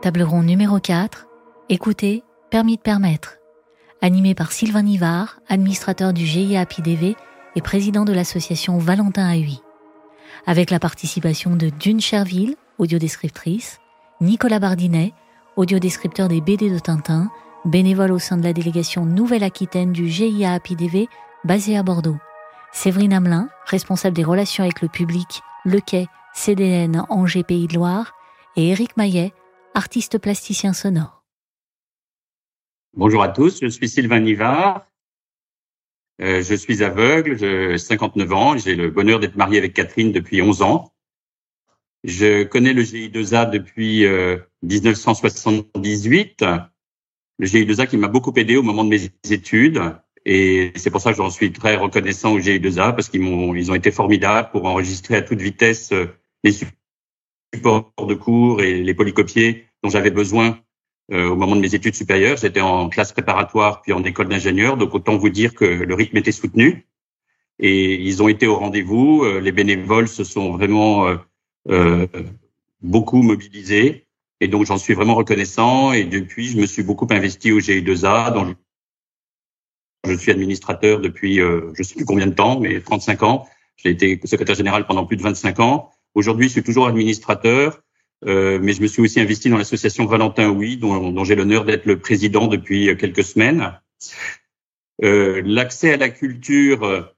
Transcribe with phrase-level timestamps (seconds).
[0.00, 1.26] Table ronde numéro 4.
[1.68, 3.36] Écoutez, permis de permettre.
[4.00, 7.16] Animé par Sylvain Nivard, administrateur du GIA PIDV
[7.54, 9.60] et président de l'association Valentin AUI.
[10.46, 13.78] Avec la participation de Dune Cherville, audiodescriptrice,
[14.22, 15.12] Nicolas Bardinet,
[15.56, 17.30] audiodescripteur des BD de Tintin,
[17.66, 21.08] bénévole au sein de la délégation Nouvelle-Aquitaine du GIA PIDV
[21.44, 22.16] basé à Bordeaux.
[22.72, 28.14] Séverine Hamelin, responsable des relations avec le public, Le Quai, CDN Angers Pays de Loire,
[28.56, 29.34] et Éric Maillet,
[29.74, 31.24] artiste plasticien sonore.
[32.94, 34.86] Bonjour à tous, je suis Sylvain Nivard.
[36.20, 40.42] Euh, je suis aveugle, j'ai 59 ans, j'ai le bonheur d'être marié avec Catherine depuis
[40.42, 40.92] 11 ans.
[42.04, 44.06] Je connais le GI2A depuis
[44.62, 46.42] 1978.
[46.42, 46.58] Euh,
[47.38, 49.80] le GI2A qui m'a beaucoup aidé au moment de mes études.
[50.26, 53.70] Et c'est pour ça que j'en suis très reconnaissant au GI2A parce qu'ils m'ont, ils
[53.70, 56.06] ont été formidables pour enregistrer à toute vitesse euh,
[56.44, 56.52] les
[57.54, 60.58] supports de cours et les polycopiers dont j'avais besoin
[61.12, 62.36] euh, au moment de mes études supérieures.
[62.36, 66.16] J'étais en classe préparatoire puis en école d'ingénieur, donc autant vous dire que le rythme
[66.16, 66.86] était soutenu.
[67.58, 69.22] Et ils ont été au rendez-vous.
[69.24, 71.16] Euh, les bénévoles se sont vraiment euh,
[71.68, 72.06] euh,
[72.80, 74.06] beaucoup mobilisés.
[74.40, 75.92] Et donc j'en suis vraiment reconnaissant.
[75.92, 78.54] Et depuis, je me suis beaucoup investi au GI2A, dont
[80.06, 83.46] je suis administrateur depuis euh, je sais plus combien de temps, mais 35 ans.
[83.76, 85.90] J'ai été secrétaire général pendant plus de 25 ans.
[86.14, 87.80] Aujourd'hui, je suis toujours administrateur,
[88.26, 91.64] euh, mais je me suis aussi investi dans l'association Valentin Oui, dont, dont j'ai l'honneur
[91.64, 93.80] d'être le président depuis quelques semaines.
[95.02, 97.12] Euh, L'accès à la culture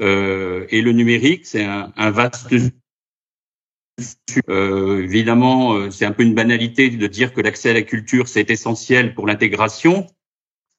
[0.00, 2.52] euh, et le numérique, c'est un, un, vaste
[4.48, 8.28] euh, évidemment, euh, c'est un peu une banalité de dire que l'accès à la culture,
[8.28, 10.06] c'est essentiel pour l'intégration.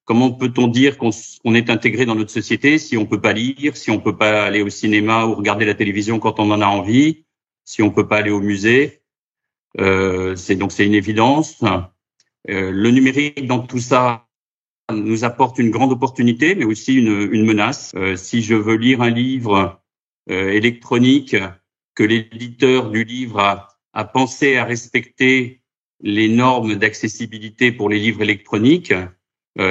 [0.06, 1.12] Comment peut-on dire qu'on
[1.54, 4.62] est intégré dans notre société si on peut pas lire, si on peut pas aller
[4.62, 7.26] au cinéma ou regarder la télévision quand on en a envie,
[7.70, 9.04] si on peut pas aller au musée
[9.80, 11.64] euh, C'est donc c'est une évidence.
[12.50, 14.28] Euh, le numérique dans tout ça
[14.92, 17.92] nous apporte une grande opportunité, mais aussi une, une menace.
[17.96, 19.84] Euh, si je veux lire un livre
[20.32, 21.36] euh, électronique
[21.94, 25.62] que l'éditeur du livre a, a pensé à respecter
[26.02, 28.94] les normes d'accessibilité pour les livres électroniques,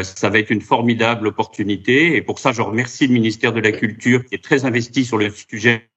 [0.02, 2.14] ça va être une formidable opportunité.
[2.16, 5.16] Et pour ça, je remercie le ministère de la Culture qui est très investi sur
[5.16, 5.88] le sujet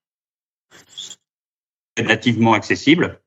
[1.97, 3.21] relativement accessible.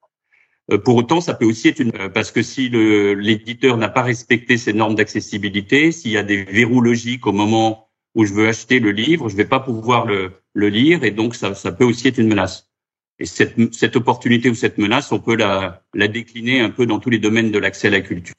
[0.72, 4.56] Euh, pour autant, ça peut aussi être une parce que si l'éditeur n'a pas respecté
[4.56, 8.80] ces normes d'accessibilité, s'il y a des verrous logiques au moment où je veux acheter
[8.80, 12.08] le livre, je vais pas pouvoir le, le lire et donc ça, ça peut aussi
[12.08, 12.70] être une menace.
[13.18, 16.98] Et cette, cette opportunité ou cette menace, on peut la, la décliner un peu dans
[16.98, 18.34] tous les domaines de l'accès à la culture,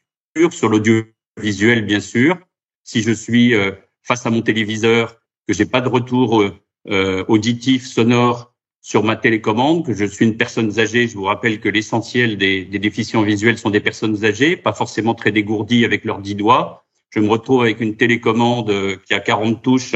[0.51, 2.37] sur l'audiovisuel bien sûr.
[2.83, 3.71] Si je suis euh,
[4.03, 6.55] face à mon téléviseur, que j'ai pas de retour euh,
[6.89, 8.54] euh, auditif, sonore
[8.85, 12.65] sur ma télécommande, que je suis une personne âgée, je vous rappelle que l'essentiel des,
[12.65, 16.85] des, déficients visuels sont des personnes âgées, pas forcément très dégourdies avec leurs dix doigts.
[17.09, 19.95] Je me retrouve avec une télécommande euh, qui a 40 touches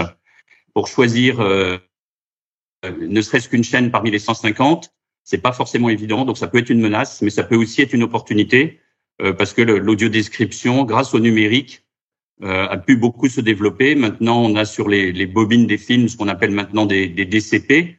[0.73, 1.77] pour choisir euh,
[2.83, 4.91] euh, ne serait-ce qu'une chaîne parmi les 150,
[5.23, 6.25] c'est pas forcément évident.
[6.25, 8.79] Donc ça peut être une menace, mais ça peut aussi être une opportunité
[9.37, 11.85] parce que l'audiodescription, grâce au numérique,
[12.41, 13.93] a pu beaucoup se développer.
[13.93, 17.98] Maintenant, on a sur les, bobines des films ce qu'on appelle maintenant des DCP,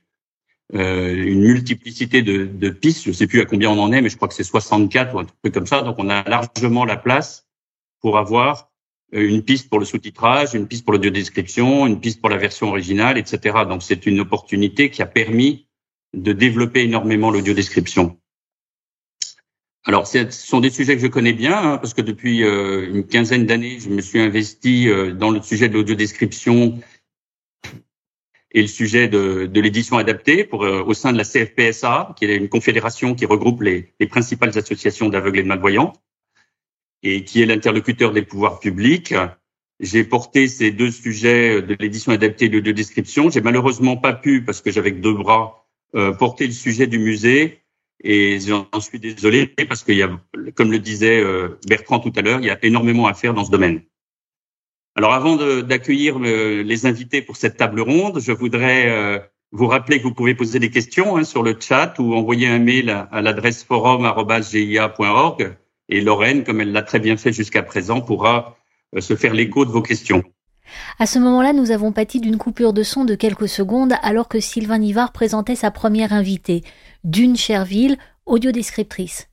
[0.75, 3.05] euh, une multiplicité de, de, pistes.
[3.05, 5.19] Je sais plus à combien on en est, mais je crois que c'est 64 ou
[5.19, 5.83] un truc comme ça.
[5.83, 7.49] Donc on a largement la place
[8.01, 8.71] pour avoir
[9.15, 12.69] euh, une piste pour le sous-titrage, une piste pour l'audio-description, une piste pour la version
[12.69, 13.59] originale, etc.
[13.69, 15.67] Donc c'est une opportunité qui a permis
[16.15, 18.17] de développer énormément l'audio-description.
[19.85, 23.07] Alors, ce sont des sujets que je connais bien, hein, parce que depuis euh, une
[23.07, 26.79] quinzaine d'années, je me suis investi euh, dans le sujet de l'audio-description
[28.53, 32.25] et le sujet de, de l'édition adaptée pour, euh, au sein de la CFPSA, qui
[32.25, 35.93] est une confédération qui regroupe les, les principales associations d'aveugles et de malvoyants
[37.03, 39.15] et qui est l'interlocuteur des pouvoirs publics.
[39.79, 43.31] J'ai porté ces deux sujets de l'édition adaptée de, de description.
[43.31, 47.61] J'ai malheureusement pas pu, parce que j'avais deux bras, euh, porter le sujet du musée.
[48.03, 50.11] Et j'en suis désolé parce qu'il y a,
[50.55, 53.45] comme le disait euh, Bertrand tout à l'heure, il y a énormément à faire dans
[53.45, 53.83] ce domaine.
[54.97, 59.19] Alors avant d'accueillir euh, les invités pour cette table ronde, je voudrais euh,
[59.53, 62.59] vous rappeler que vous pouvez poser des questions hein, sur le chat ou envoyer un
[62.59, 65.57] mail à, à l'adresse forum.gia.org
[65.89, 68.57] et Lorraine, comme elle l'a très bien fait jusqu'à présent, pourra
[68.97, 70.23] euh, se faire l'écho de vos questions.
[70.99, 74.41] À ce moment-là, nous avons pâti d'une coupure de son de quelques secondes alors que
[74.41, 76.63] Sylvain Nivard présentait sa première invitée,
[77.03, 77.97] Dune Cherville,
[78.27, 79.29] audiodescriptrice.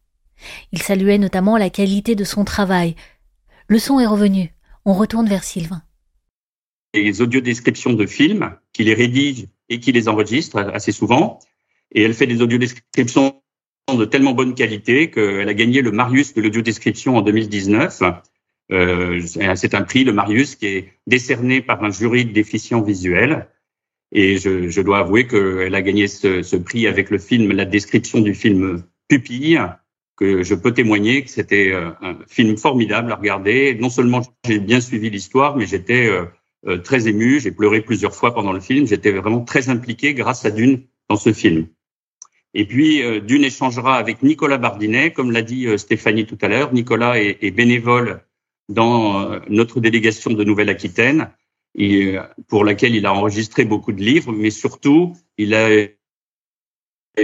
[0.72, 2.96] Il saluait notamment la qualité de son travail.
[3.68, 4.54] Le son est revenu.
[4.88, 5.82] On retourne vers Sylvain.
[6.94, 11.40] Les audiodescriptions de films, qui les rédige et qui les enregistre assez souvent.
[11.92, 13.42] Et elle fait des audiodescriptions
[13.94, 18.02] de tellement bonne qualité qu'elle a gagné le Marius de l'audiodescription en 2019.
[18.72, 19.22] Euh,
[19.56, 23.50] c'est un prix, le Marius, qui est décerné par un jury de déficients visuels.
[24.14, 28.22] Et je, dois avouer qu'elle a gagné ce, ce, prix avec le film, la description
[28.22, 29.60] du film Pupille,
[30.18, 33.76] que je peux témoigner que c'était euh, un film formidable à regarder.
[33.80, 36.26] Non seulement j'ai bien suivi l'histoire, mais j'étais euh,
[36.66, 37.40] euh, très ému.
[37.40, 38.88] J'ai pleuré plusieurs fois pendant le film.
[38.88, 41.68] J'étais vraiment très impliqué grâce à Dune dans ce film.
[42.54, 46.74] Et puis, Dune échangera avec Nicolas Bardinet, comme l'a dit Stéphanie tout à l'heure.
[46.74, 48.22] Nicolas est, est, bénévole
[48.68, 51.30] dans notre délégation de Nouvelle-Aquitaine,
[52.48, 55.70] pour laquelle il a enregistré beaucoup de livres, mais surtout, il a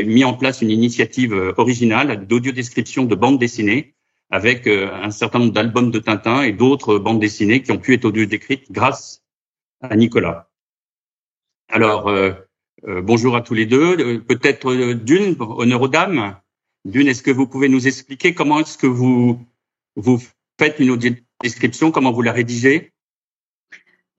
[0.01, 3.93] mis en place une initiative euh, originale d'audio-description de bandes dessinées
[4.29, 7.93] avec euh, un certain nombre d'albums de Tintin et d'autres bandes dessinées qui ont pu
[7.93, 9.23] être audio-décrites grâce
[9.81, 10.49] à Nicolas.
[11.69, 12.33] Alors, euh,
[12.83, 14.21] bonjour à tous les deux.
[14.21, 16.37] Peut-être d'une, honneur aux dames.
[16.85, 19.39] D'une, est-ce que vous pouvez nous expliquer comment est-ce que vous,
[19.95, 20.21] vous
[20.59, 22.92] faites une audio-description, comment vous la rédigez?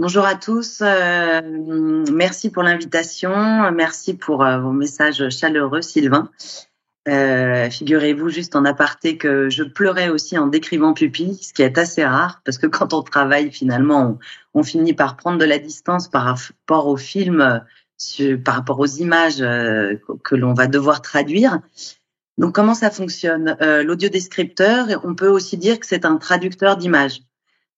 [0.00, 6.32] Bonjour à tous, euh, merci pour l'invitation, merci pour euh, vos messages chaleureux, Sylvain.
[7.06, 11.78] Euh, Figurez-vous juste en aparté que je pleurais aussi en décrivant Pupille, ce qui est
[11.78, 14.18] assez rare parce que quand on travaille finalement,
[14.52, 17.62] on, finit par prendre de la distance par rapport au film,
[18.44, 21.60] par rapport aux images que l'on va devoir traduire.
[22.36, 23.56] Donc comment ça fonctionne?
[23.60, 27.20] Euh, L'audiodescripteur, on peut aussi dire que c'est un traducteur d'images.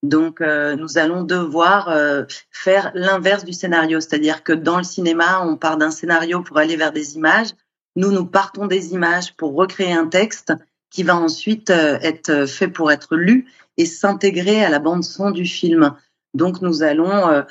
[0.03, 5.41] Donc, euh, nous allons devoir euh, faire l'inverse du scénario, c'est-à-dire que dans le cinéma,
[5.43, 7.49] on part d'un scénario pour aller vers des images.
[7.95, 10.53] Nous, nous partons des images pour recréer un texte
[10.91, 15.31] qui va ensuite euh, être fait pour être lu et s'intégrer à la bande son
[15.31, 15.95] du film.
[16.33, 17.43] Donc, nous allons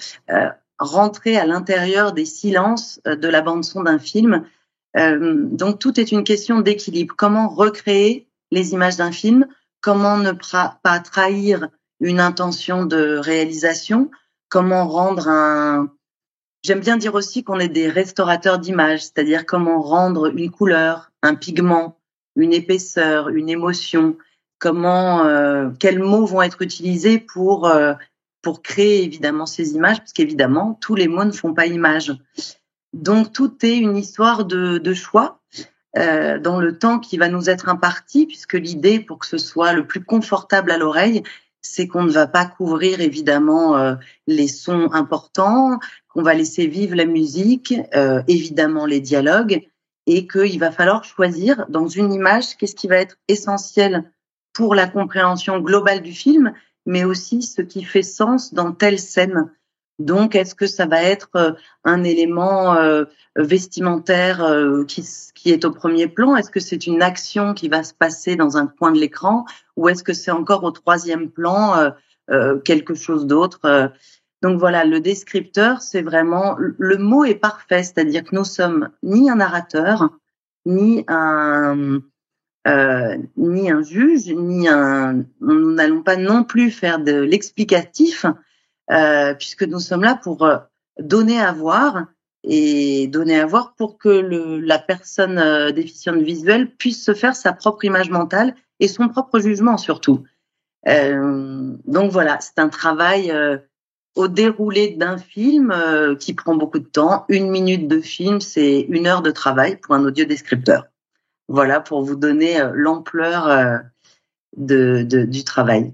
[0.79, 4.45] rentrer à l'intérieur des silences de la bande son d'un film.
[4.95, 7.15] donc, tout est une question d'équilibre.
[7.17, 9.47] Comment recréer les images d'un film?
[9.81, 11.69] Comment ne pas trahir
[12.01, 14.11] une intention de réalisation,
[14.49, 15.91] comment rendre un...
[16.63, 21.35] J'aime bien dire aussi qu'on est des restaurateurs d'images, c'est-à-dire comment rendre une couleur, un
[21.35, 21.99] pigment,
[22.35, 24.17] une épaisseur, une émotion,
[24.59, 27.95] comment, euh, quels mots vont être utilisés pour euh,
[28.43, 32.13] pour créer évidemment ces images, parce qu'évidemment tous les mots ne font pas image.
[32.93, 35.41] Donc tout est une histoire de, de choix
[35.99, 39.73] euh, dans le temps qui va nous être imparti, puisque l'idée pour que ce soit
[39.73, 41.25] le plus confortable à l'oreille,
[41.67, 43.95] c'est qu'on ne va pas couvrir évidemment euh,
[44.27, 45.79] les sons importants,
[46.09, 49.67] qu'on va laisser vivre la musique, euh, évidemment les dialogues,
[50.07, 54.11] et qu'il va falloir choisir dans une image qu'est-ce qui va être essentiel
[54.53, 56.53] pour la compréhension globale du film,
[56.87, 59.51] mais aussi ce qui fait sens dans telle scène.
[59.99, 61.53] Donc, est-ce que ça va être euh,
[61.85, 63.05] un élément euh,
[63.37, 66.37] vestimentaire euh, qui, est au premier plan?
[66.37, 69.47] Est-ce que c'est une action qui va se passer dans un coin de l'écran?
[69.77, 71.93] Ou est-ce que c'est encore au troisième plan
[72.65, 73.93] quelque chose d'autre
[74.43, 79.31] Donc voilà, le descripteur, c'est vraiment le mot est parfait, c'est-à-dire que nous sommes ni
[79.31, 80.11] un narrateur,
[80.65, 82.01] ni un
[83.37, 85.25] ni un juge, ni un.
[85.41, 88.27] Nous n'allons pas non plus faire de l'explicatif
[88.91, 90.59] euh, puisque nous sommes là pour euh,
[91.01, 92.07] donner à voir
[92.45, 97.53] et donner à voir pour que la personne euh, déficiente visuelle puisse se faire sa
[97.53, 100.25] propre image mentale et son propre jugement surtout.
[100.85, 103.35] Donc voilà, c'est un travail
[104.15, 105.75] au déroulé d'un film
[106.21, 107.25] qui prend beaucoup de temps.
[107.29, 110.85] Une minute de film, c'est une heure de travail pour un audio-descripteur.
[111.49, 113.81] Voilà pour vous donner l'ampleur
[114.57, 115.93] du travail.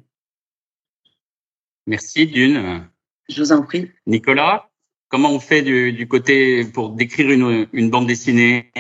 [1.87, 2.89] Merci Dune.
[3.29, 3.91] Je vous en prie.
[4.07, 4.71] Nicolas,
[5.09, 8.73] comment on fait du, du côté pour décrire une, une bande dessinée?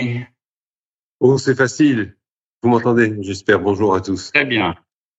[1.20, 2.16] Oh, c'est facile.
[2.62, 3.60] Vous m'entendez, j'espère.
[3.60, 4.30] Bonjour à tous.
[4.32, 4.76] Très bien.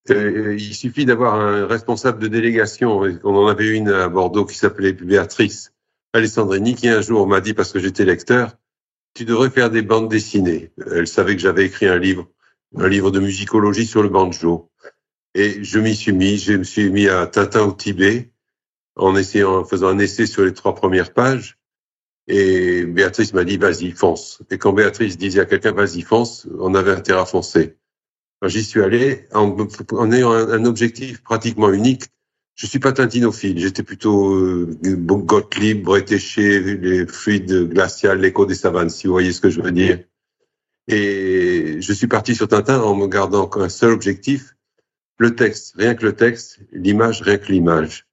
[0.10, 3.02] Euh, il suffit d'avoir un responsable de délégation.
[3.24, 5.74] On en avait une à Bordeaux qui s'appelait Béatrice
[6.14, 8.54] Alessandrini, qui un jour m'a dit, parce que j'étais lecteur,
[9.14, 10.72] tu devrais faire des bandes dessinées.
[10.92, 12.30] Elle savait que j'avais écrit un livre,
[12.78, 14.70] un livre de musicologie sur le banjo.
[15.36, 18.32] Et je m'y suis mis, je me suis mis à Tintin au Tibet,
[18.96, 21.58] en essayant, en faisant un essai sur les trois premières pages.
[22.28, 24.42] Et Béatrice m'a dit, vas-y, fonce.
[24.50, 27.78] Et quand Béatrice disait à quelqu'un, vas-y, fonce, on avait intérêt à foncer.
[28.46, 32.04] J'y suis allé en, ayant un, objectif pratiquement unique.
[32.56, 38.90] Je suis pas tintinophile, j'étais plutôt euh, Gottlieb, Bretéché, les fluides glaciales, l'écho des savanes,
[38.90, 40.04] si vous voyez ce que je veux dire.
[40.88, 44.56] Et je suis parti sur Tintin en me gardant un seul objectif,
[45.18, 48.08] le texte, rien que le texte, l'image, rien que l'image.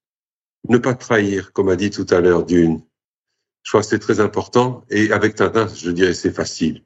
[0.68, 2.82] Ne pas trahir, comme a dit tout à l'heure Dune.
[3.62, 4.84] Je crois que c'est très important.
[4.90, 6.84] Et avec Tintin, je dirais c'est facile.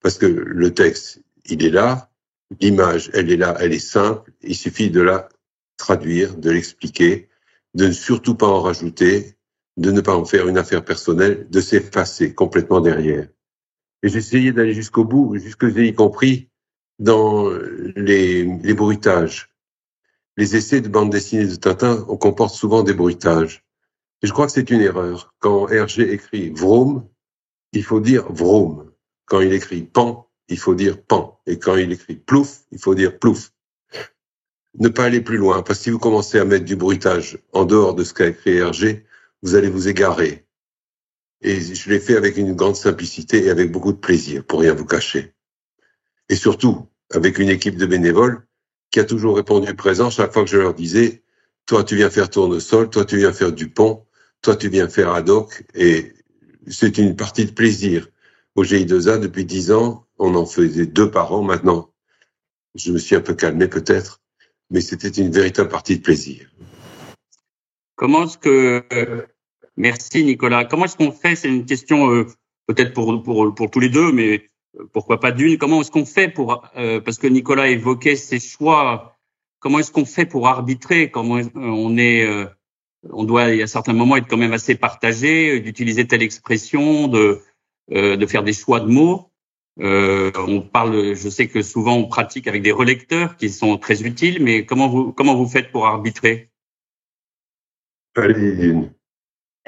[0.00, 2.10] Parce que le texte, il est là,
[2.60, 5.28] l'image, elle est là, elle est simple, il suffit de la
[5.76, 7.28] traduire, de l'expliquer,
[7.74, 9.36] de ne surtout pas en rajouter,
[9.76, 13.28] de ne pas en faire une affaire personnelle, de s'effacer complètement derrière.
[14.02, 16.48] Et j'ai essayé d'aller jusqu'au bout, jusque y compris
[16.98, 17.50] dans
[17.96, 19.55] les, les bruitages.
[20.38, 23.64] Les essais de bande dessinée de Tintin on comporte souvent des bruitages.
[24.22, 25.34] Et je crois que c'est une erreur.
[25.38, 27.08] Quand Hergé écrit Vrome,
[27.72, 28.92] il faut dire Vrome.
[29.24, 31.40] Quand il écrit Pan, il faut dire Pan.
[31.46, 33.52] Et quand il écrit Plouf, il faut dire Plouf.
[34.78, 37.64] Ne pas aller plus loin, parce que si vous commencez à mettre du bruitage en
[37.64, 39.06] dehors de ce qu'a écrit Hergé,
[39.42, 40.46] vous allez vous égarer.
[41.40, 44.74] Et je l'ai fait avec une grande simplicité et avec beaucoup de plaisir, pour rien
[44.74, 45.34] vous cacher.
[46.28, 48.46] Et surtout, avec une équipe de bénévoles
[48.96, 51.22] qui a toujours répondu présent chaque fois que je leur disais,
[51.66, 54.06] toi tu viens faire tournesol, toi tu viens faire du pont,
[54.40, 56.14] toi tu viens faire ad hoc, et
[56.66, 58.08] c'est une partie de plaisir.
[58.54, 61.90] Au GI2A, depuis dix ans, on en faisait deux par an maintenant.
[62.74, 64.22] Je me suis un peu calmé peut-être,
[64.70, 66.50] mais c'était une véritable partie de plaisir.
[67.96, 68.82] Comment est-ce que
[69.76, 70.64] merci Nicolas.
[70.64, 71.36] Comment est-ce qu'on fait?
[71.36, 72.24] C'est une question euh,
[72.66, 74.48] peut-être pour, pour pour tous les deux, mais
[74.92, 79.16] pourquoi pas d'une Comment est-ce qu'on fait pour euh, parce que Nicolas évoquait ses choix.
[79.58, 81.10] Comment est-ce qu'on fait pour arbitrer?
[81.10, 82.26] Comment on est
[83.10, 87.40] on doit à certains moments être quand même assez partagé, d'utiliser telle expression, de
[88.26, 89.30] faire des choix de mots.
[89.78, 94.42] on parle, je sais que souvent on pratique avec des relecteurs qui sont très utiles,
[94.42, 96.50] mais comment vous comment vous faites pour arbitrer?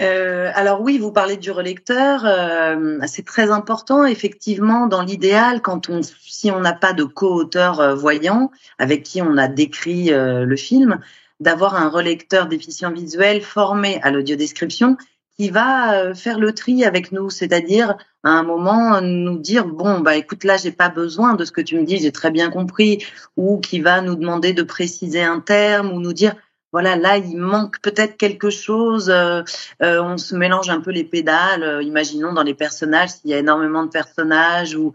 [0.00, 5.88] Euh, alors oui, vous parlez du relecteur, euh, c'est très important effectivement dans l'idéal quand
[5.88, 10.44] on si on n'a pas de co-auteur euh, voyant avec qui on a décrit euh,
[10.44, 11.00] le film,
[11.40, 14.96] d'avoir un relecteur déficient visuel formé à l'audiodescription
[15.36, 20.16] qui va faire le tri avec nous, c'est-à-dire à un moment nous dire bon bah
[20.16, 23.04] écoute là j'ai pas besoin de ce que tu me dis, j'ai très bien compris,
[23.36, 26.34] ou qui va nous demander de préciser un terme ou nous dire
[26.72, 29.08] voilà, là, il manque peut-être quelque chose.
[29.08, 29.42] Euh,
[29.82, 31.62] euh, on se mélange un peu les pédales.
[31.62, 34.92] Euh, imaginons dans les personnages s'il y a énormément de personnages ou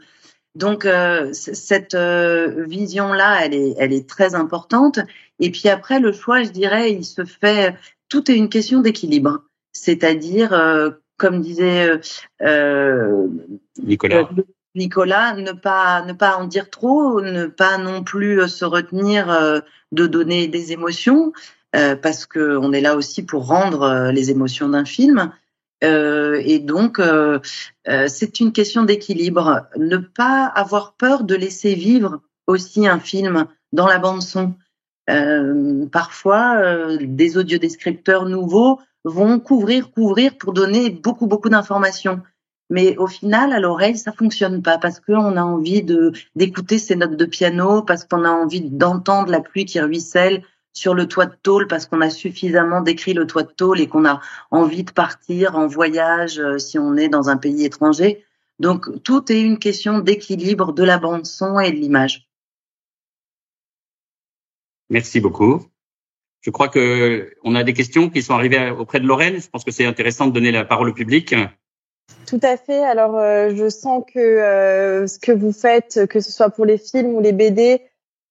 [0.56, 0.88] donc
[1.32, 5.00] cette vision-là, elle est, elle est très importante.
[5.40, 7.76] Et puis après, le choix, je dirais, il se fait.
[8.08, 10.52] Tout est une question d'équilibre, c'est-à-dire,
[11.18, 12.00] comme disait
[13.82, 14.30] Nicolas.
[14.76, 20.06] Nicolas, ne pas ne pas en dire trop, ne pas non plus se retenir de
[20.06, 21.34] donner des émotions,
[21.76, 25.32] euh, parce que on est là aussi pour rendre euh, les émotions d'un film.
[25.84, 27.40] Euh, et donc, euh,
[28.08, 29.68] c'est une question d'équilibre.
[29.78, 34.54] Ne pas avoir peur de laisser vivre aussi un film dans la bande son.
[35.92, 42.22] parfois, des audiodescripteurs nouveaux vont couvrir, couvrir pour donner beaucoup, beaucoup d'informations.
[42.70, 46.96] Mais au final, à l'oreille, ça fonctionne pas parce qu'on a envie de d'écouter ces
[46.96, 51.28] notes de piano, parce qu'on a envie d'entendre la pluie qui ruisselle sur le toit
[51.28, 54.20] de tôle parce qu'on a suffisamment décrit le toit de tôle et qu'on a
[54.52, 58.26] envie de partir en voyage euh, si on est dans un pays étranger.
[58.60, 62.28] Donc tout est une question d'équilibre de la bande son et de l'image.
[64.90, 65.66] Merci beaucoup.
[66.42, 69.40] Je crois que on a des questions qui sont arrivées auprès de Lorraine.
[69.40, 71.34] Je pense que c'est intéressant de donner la parole au public.
[72.28, 72.84] Tout à fait.
[72.84, 76.78] Alors, euh, je sens que euh, ce que vous faites, que ce soit pour les
[76.78, 77.82] films ou les BD,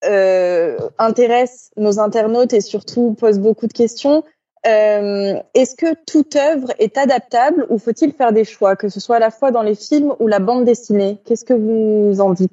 [0.05, 4.25] euh, intéresse nos internautes et surtout pose beaucoup de questions.
[4.67, 9.17] Euh, Est-ce que toute œuvre est adaptable ou faut-il faire des choix, que ce soit
[9.17, 11.19] à la fois dans les films ou la bande dessinée?
[11.25, 12.53] Qu'est-ce que vous en dites?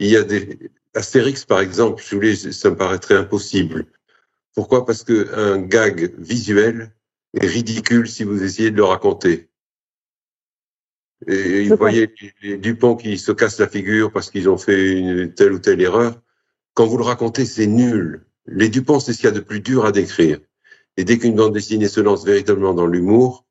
[0.00, 0.58] Il y a des
[0.94, 3.86] Astérix, par exemple, je voulais, ça me paraîtrait impossible.
[4.54, 4.86] Pourquoi?
[4.86, 6.92] Parce que un gag visuel
[7.34, 9.48] est ridicule si vous essayez de le raconter.
[11.26, 15.32] Et vous voyez les Dupont qui se cassent la figure parce qu'ils ont fait une
[15.32, 16.20] telle ou telle erreur.
[16.74, 18.26] Quand vous le racontez, c'est nul.
[18.46, 20.38] Les Dupont, c'est ce qu'il y a de plus dur à décrire.
[20.96, 23.46] Et dès qu'une bande dessinée se lance véritablement dans l'humour,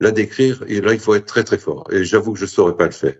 [0.00, 1.86] la décrire, et là, il faut être très très fort.
[1.92, 3.16] Et j'avoue que je ne saurais pas le faire.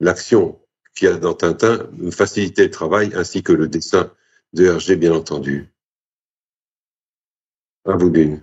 [0.00, 0.60] L'action
[0.94, 4.10] qu'il y a dans Tintin me facilitait le travail, ainsi que le dessin
[4.52, 5.72] de Hergé, bien entendu.
[7.84, 8.42] À vous d'une.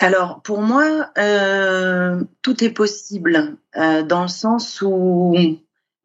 [0.00, 5.36] Alors, pour moi, euh, tout est possible euh, dans le sens où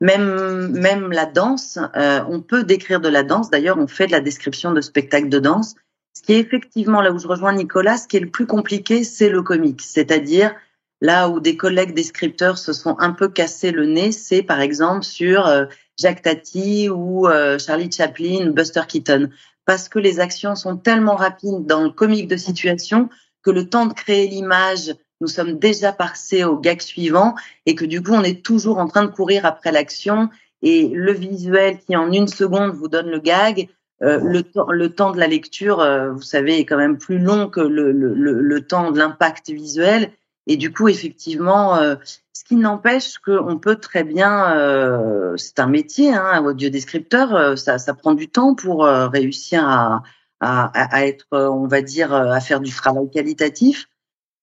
[0.02, 3.50] même, même la danse, euh, on peut décrire de la danse.
[3.50, 5.76] D'ailleurs, on fait de la description de spectacles de danse.
[6.14, 9.04] Ce qui est effectivement là où je rejoins Nicolas, ce qui est le plus compliqué,
[9.04, 9.82] c'est le comique.
[9.82, 10.56] C'est-à-dire
[11.02, 15.04] là où des collègues descripteurs se sont un peu cassés le nez, c'est par exemple
[15.04, 15.66] sur euh,
[15.98, 19.30] Jacques Tati ou euh, Charlie Chaplin, Buster Keaton,
[19.66, 23.10] parce que les actions sont tellement rapides dans le comique de situation
[23.44, 27.36] que le temps de créer l'image, nous sommes déjà passés au gag suivant
[27.66, 30.30] et que du coup, on est toujours en train de courir après l'action
[30.62, 33.70] Et le visuel qui en une seconde vous donne le gag,
[34.02, 37.20] euh, le, temps, le temps de la lecture, euh, vous savez, est quand même plus
[37.20, 40.12] long que le, le, le temps de l'impact visuel.
[40.48, 41.96] Et du coup, effectivement, euh,
[42.34, 47.78] ce qui n'empêche qu'on peut très bien, euh, c'est un métier, hein, audiodescripteur, euh, ça,
[47.78, 50.02] ça prend du temps pour réussir à,
[50.40, 53.89] à, à, être, on va dire, à faire du travail qualitatif.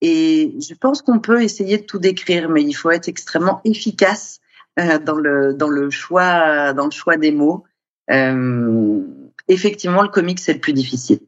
[0.02, 4.40] Et je pense qu'on peut essayer de tout décrire, mais il faut être extrêmement efficace
[4.76, 7.64] dans le dans le choix dans le choix des mots.
[8.10, 9.02] Euh,
[9.48, 11.20] effectivement, le comique c'est le plus difficile.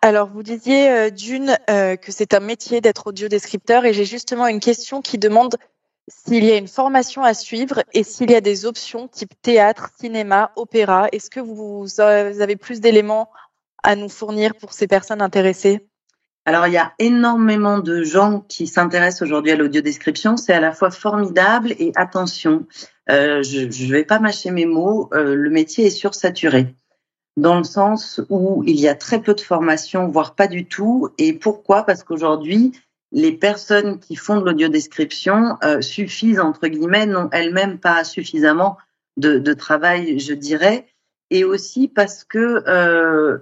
[0.00, 4.46] Alors, vous disiez, euh, d'une, euh, que c'est un métier d'être audiodescripteur et j'ai justement
[4.46, 5.56] une question qui demande
[6.08, 9.90] s'il y a une formation à suivre et s'il y a des options type théâtre,
[10.00, 11.08] cinéma, opéra.
[11.12, 13.30] Est-ce que vous avez plus d'éléments
[13.82, 15.86] à nous fournir pour ces personnes intéressées?
[16.46, 20.36] Alors, il y a énormément de gens qui s'intéressent aujourd'hui à l'audiodescription.
[20.36, 22.66] C'est à la fois formidable et attention,
[23.10, 26.74] euh, je ne vais pas mâcher mes mots, le métier est sursaturé
[27.36, 31.10] dans le sens où il y a très peu de formation, voire pas du tout.
[31.18, 31.82] Et pourquoi?
[31.82, 32.72] Parce qu'aujourd'hui,
[33.12, 38.78] les personnes qui font de l'audiodescription euh, suffisent, entre guillemets, n'ont elles-mêmes pas suffisamment
[39.16, 40.86] de, de, travail, je dirais.
[41.30, 43.38] Et aussi parce que, euh,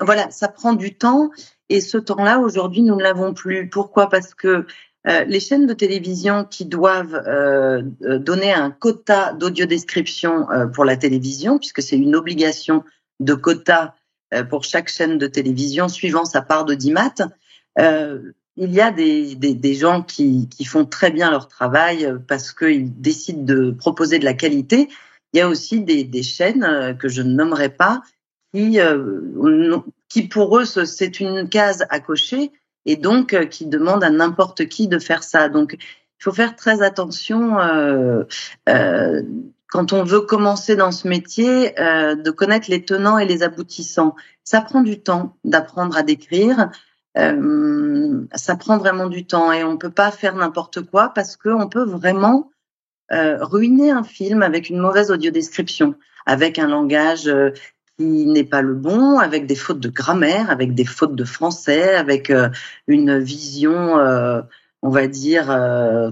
[0.00, 1.30] voilà, ça prend du temps.
[1.68, 3.68] Et ce temps-là, aujourd'hui, nous ne l'avons plus.
[3.68, 4.08] Pourquoi?
[4.08, 4.66] Parce que
[5.08, 10.96] euh, les chaînes de télévision qui doivent euh, donner un quota d'audiodescription euh, pour la
[10.96, 12.84] télévision, puisque c'est une obligation
[13.20, 13.94] de quotas
[14.34, 17.14] euh, pour chaque chaîne de télévision suivant sa part de DIMAT.
[17.78, 22.04] Euh, il y a des, des, des gens qui, qui, font très bien leur travail
[22.04, 24.88] euh, parce qu'ils décident de proposer de la qualité.
[25.32, 28.02] Il y a aussi des, des chaînes que je ne nommerai pas
[28.54, 28.78] qui,
[30.08, 32.52] qui pour eux, c'est une case à cocher
[32.84, 35.48] et donc qui demandent à n'importe qui de faire ça.
[35.48, 37.58] Donc, il faut faire très attention.
[37.58, 38.24] Euh,
[38.68, 39.22] euh,
[39.68, 44.14] quand on veut commencer dans ce métier, euh, de connaître les tenants et les aboutissants.
[44.44, 46.70] Ça prend du temps d'apprendre à décrire.
[47.18, 51.68] Euh, ça prend vraiment du temps et on peut pas faire n'importe quoi parce qu'on
[51.68, 52.50] peut vraiment
[53.12, 55.94] euh, ruiner un film avec une mauvaise audiodescription,
[56.26, 57.50] avec un langage euh,
[57.98, 61.94] qui n'est pas le bon, avec des fautes de grammaire, avec des fautes de français,
[61.94, 62.48] avec euh,
[62.86, 64.42] une vision, euh,
[64.82, 65.46] on va dire,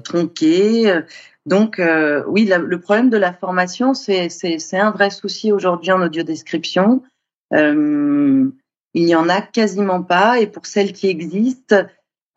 [0.02, 1.02] tronquée.
[1.46, 4.28] Donc euh, oui, le problème de la formation, c'est
[4.72, 7.02] un vrai souci aujourd'hui en audiodescription.
[7.52, 8.50] Euh,
[8.94, 11.84] il n'y en a quasiment pas, et pour celles qui existent,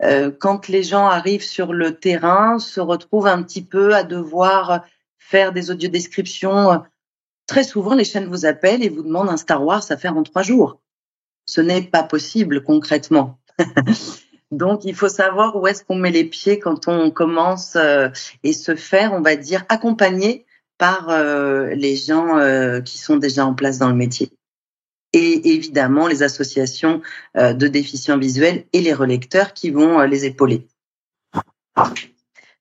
[0.02, 4.84] euh, quand les gens arrivent sur le terrain, se retrouvent un petit peu à devoir
[5.18, 6.82] faire des audiodescriptions.
[7.48, 10.22] Très souvent, les chaînes vous appellent et vous demandent un Star Wars à faire en
[10.22, 10.80] trois jours.
[11.46, 13.40] Ce n'est pas possible concrètement.
[14.50, 18.08] Donc, il faut savoir où est-ce qu'on met les pieds quand on commence euh,
[18.44, 20.44] et se faire, on va dire, accompagner
[20.76, 24.30] par euh, les gens euh, qui sont déjà en place dans le métier.
[25.14, 27.00] Et évidemment, les associations
[27.34, 30.68] de déficients visuels et les relecteurs qui vont les épauler.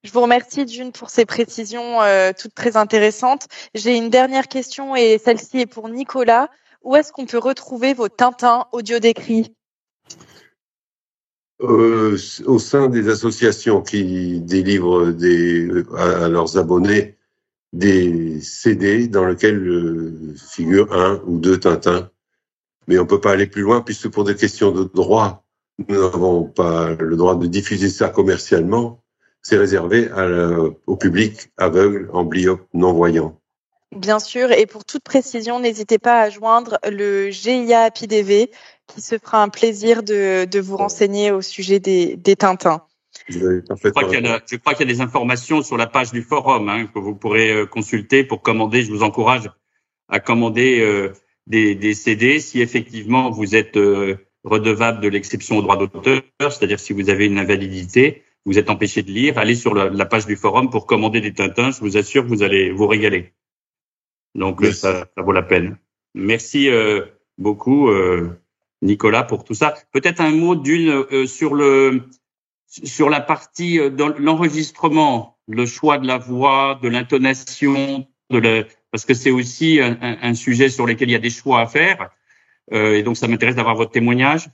[0.03, 1.99] Je vous remercie June pour ces précisions
[2.39, 3.47] toutes très intéressantes.
[3.73, 6.49] J'ai une dernière question et celle-ci est pour Nicolas.
[6.83, 9.53] Où est-ce qu'on peut retrouver vos Tintins audio décrits?
[11.63, 15.11] Euh, au sein des associations qui délivrent
[15.97, 17.17] à, leurs abonnés
[17.73, 22.11] des CD dans lesquels euh, figure un ou deux Tintins.
[22.87, 25.45] Mais on peut pas aller plus loin puisque pour des questions de droit,
[25.87, 29.03] nous n'avons pas le droit de diffuser ça commercialement.
[29.49, 30.27] C'est réservé à
[30.87, 33.39] au public aveugle, amblyope, non-voyant.
[33.95, 38.51] Bien sûr, et pour toute précision, n'hésitez pas à joindre le GIA PIDV
[38.87, 42.81] qui se fera un plaisir de, de vous renseigner au sujet des, des Tintins.
[43.29, 46.11] Je crois, qu'il y a, je crois qu'il y a des informations sur la page
[46.11, 48.83] du forum hein, que vous pourrez euh, consulter pour commander.
[48.83, 49.49] Je vous encourage
[50.09, 51.13] à commander euh,
[51.45, 56.81] des, des, CD si effectivement vous êtes euh, redevable de l'exception au droit d'auteur, c'est-à-dire
[56.81, 60.25] si vous avez une invalidité, vous êtes empêché de lire, allez sur la, la, page
[60.25, 61.69] du forum pour commander des Tintins.
[61.69, 63.33] Je vous assure que vous allez vous régaler.
[64.33, 65.77] Donc ça, ça, vaut la peine.
[66.15, 66.69] Merci
[67.37, 67.91] beaucoup.
[68.81, 69.73] Nicolas, pour tout ça.
[69.91, 72.03] Peut-être un mot d'une euh, sur le
[72.67, 79.05] sur la partie euh, dans l'enregistrement, le choix de la voix, de l'intonation, de parce
[79.05, 82.09] que c'est aussi un, un, sujet sur lequel il y a des choix à faire.
[82.73, 84.49] Euh, et donc, ça m'intéresse d'avoir votre témoignage.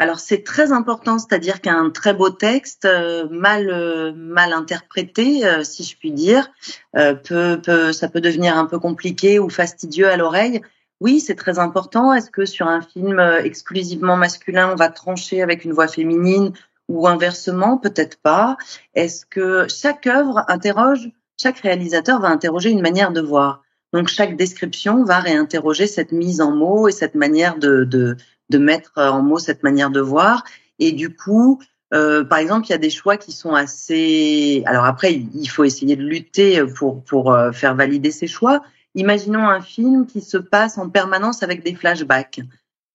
[0.00, 2.88] Alors c'est très important, c'est-à-dire qu'un très beau texte
[3.30, 6.50] mal mal interprété, si je puis dire,
[6.94, 10.62] peut, peut ça peut devenir un peu compliqué ou fastidieux à l'oreille.
[11.00, 12.12] Oui, c'est très important.
[12.12, 16.52] Est-ce que sur un film euh, exclusivement masculin, on va trancher avec une voix féminine
[16.88, 17.78] ou inversement?
[17.78, 18.58] Peut-être pas.
[18.94, 21.10] Est-ce que chaque œuvre interroge
[21.40, 23.62] chaque réalisateur va interroger une manière de voir.
[23.94, 28.16] Donc chaque description va réinterroger cette mise en mots et cette manière de, de,
[28.50, 30.44] de mettre en mots cette manière de voir.
[30.78, 31.60] Et du coup,
[31.92, 34.62] euh, par exemple, il y a des choix qui sont assez.
[34.66, 38.62] Alors après, il faut essayer de lutter pour pour euh, faire valider ces choix.
[38.94, 42.40] Imaginons un film qui se passe en permanence avec des flashbacks.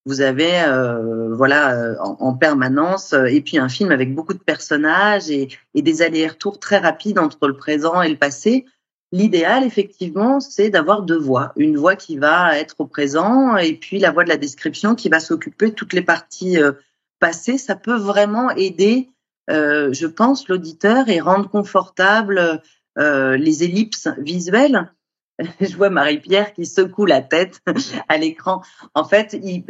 [0.05, 4.39] Vous avez euh, voilà euh, en, en, permanence et puis un film avec beaucoup de
[4.39, 8.65] personnages et, et des allers-retours très rapides entre le présent et le passé.
[9.11, 11.53] L'idéal, effectivement, c'est d'avoir deux voix.
[11.55, 15.09] Une voix qui va être au présent et puis la voix de la description qui
[15.09, 16.73] va s'occuper de toutes les parties euh,
[17.19, 17.57] passées.
[17.57, 19.09] Ça peut vraiment aider,
[19.49, 22.61] euh, je pense, l'auditeur et rendre confortable
[22.97, 24.91] euh, les ellipses visuelles.
[25.61, 27.61] je vois Marie-Pierre qui secoue la tête
[28.09, 28.63] à l'écran.
[28.95, 29.65] En fait, il,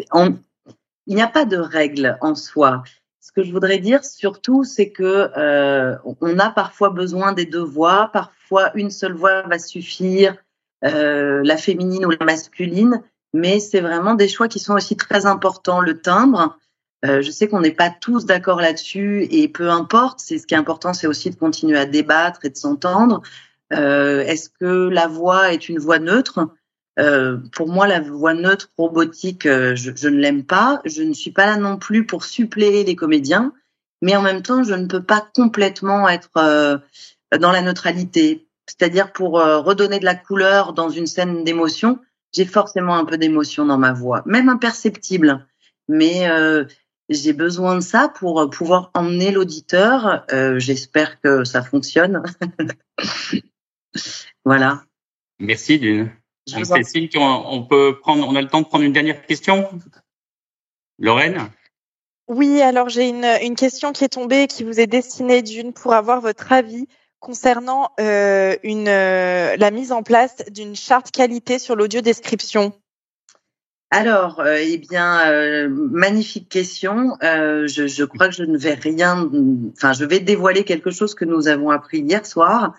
[1.08, 2.84] il n'y a pas de règle en soi.
[3.26, 7.64] Ce que je voudrais dire surtout, c'est que euh, on a parfois besoin des deux
[7.64, 10.38] voix, parfois une seule voix va suffire,
[10.84, 13.02] euh, la féminine ou la masculine,
[13.34, 15.82] mais c'est vraiment des choix qui sont aussi très importants.
[15.82, 16.56] Le timbre,
[17.04, 20.20] euh, je sais qu'on n'est pas tous d'accord là-dessus et peu importe.
[20.20, 23.24] C'est ce qui est important, c'est aussi de continuer à débattre et de s'entendre.
[23.74, 26.48] Euh, Est-ce que la voix est une voix neutre?
[26.99, 30.81] Euh, pour moi, la voix neutre robotique, euh, je, je, ne l'aime pas.
[30.86, 33.53] Je ne suis pas là non plus pour suppléer les comédiens,
[34.01, 36.77] mais en même temps, je ne peux pas complètement être euh,
[37.38, 38.47] dans la neutralité.
[38.67, 41.99] C'est-à-dire pour euh, redonner de la couleur dans une scène d'émotion,
[42.34, 45.45] j'ai forcément un peu d'émotion dans ma voix, même imperceptible.
[45.88, 46.65] Mais euh,
[47.10, 50.25] j'ai besoin de ça pour pouvoir emmener l'auditeur.
[50.58, 52.23] J'espère que ça fonctionne.
[54.45, 54.81] voilà.
[55.39, 56.12] Merci Dune.
[56.47, 59.67] Cécile, on peut prendre, on a le temps de prendre une dernière question.
[60.99, 61.49] Lorraine?
[62.27, 65.93] Oui, alors j'ai une, une question qui est tombée qui vous est destinée d'une pour
[65.93, 66.88] avoir votre avis
[67.19, 72.73] concernant euh, une, euh, la mise en place d'une charte qualité sur l'audio description.
[73.91, 77.17] Alors, euh, eh bien, euh, magnifique question.
[77.23, 79.29] Euh, je, je, crois que je ne vais rien.
[79.73, 82.73] Enfin, je vais dévoiler quelque chose que nous avons appris hier soir.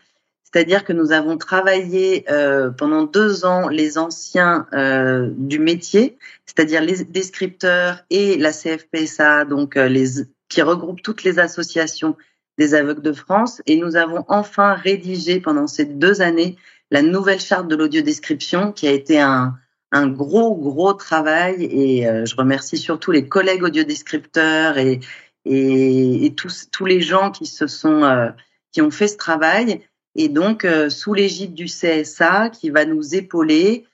[0.56, 6.16] C'est-à-dire que nous avons travaillé euh, pendant deux ans les anciens euh, du métier,
[6.46, 12.16] c'est-à-dire les descripteurs et la CFPSA, donc euh, les qui regroupe toutes les associations
[12.56, 16.56] des aveugles de France, et nous avons enfin rédigé pendant ces deux années
[16.90, 19.58] la nouvelle charte de l'audiodescription, qui a été un,
[19.92, 21.64] un gros gros travail.
[21.64, 25.00] Et euh, je remercie surtout les collègues audiodescripteurs et
[25.44, 28.30] et, et tous tous les gens qui se sont euh,
[28.72, 29.82] qui ont fait ce travail
[30.16, 33.84] et donc euh, sous l'égide du CSA qui va nous épauler.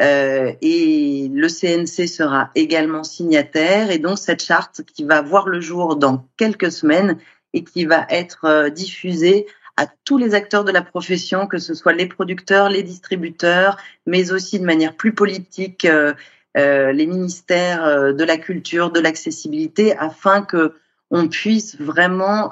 [0.00, 3.90] Euh, et le CNC sera également signataire.
[3.90, 7.18] Et donc cette charte qui va voir le jour dans quelques semaines
[7.52, 11.74] et qui va être euh, diffusée à tous les acteurs de la profession, que ce
[11.74, 16.12] soit les producteurs, les distributeurs, mais aussi de manière plus politique, euh,
[16.56, 20.74] euh les ministères de la culture, de l'accessibilité, afin que
[21.10, 22.50] on puisse vraiment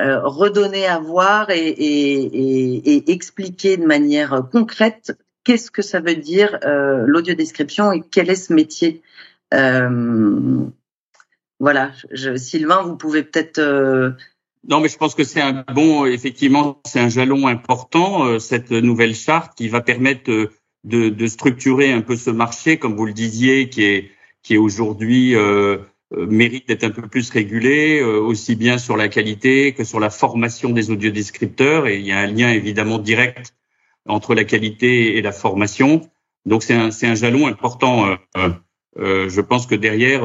[0.00, 5.12] euh, redonner à voir et, expliquer de manière concrète
[5.44, 9.02] qu'est-ce que ça veut dire euh, l'audiodescription et quel est ce métier.
[9.54, 10.64] Euh,
[11.58, 13.58] voilà, je, Sylvain, vous pouvez peut-être.
[13.58, 14.10] Euh,
[14.68, 19.14] non, mais je pense que c'est un bon, effectivement, c'est un jalon important, cette nouvelle
[19.14, 20.50] charte qui va permettre
[20.84, 24.10] de, structurer un peu ce marché, comme vous le disiez, qui est,
[24.42, 25.34] qui est aujourd'hui
[26.16, 30.10] mérite d'être un peu plus régulé, euh, aussi bien sur la qualité que sur la
[30.10, 31.86] formation des audiodescripteurs.
[31.86, 33.54] Et il y a un lien évidemment direct
[34.06, 36.10] entre la qualité et la formation.
[36.46, 38.16] Donc c'est un, un jalon important.
[38.36, 40.22] Euh, je pense que derrière,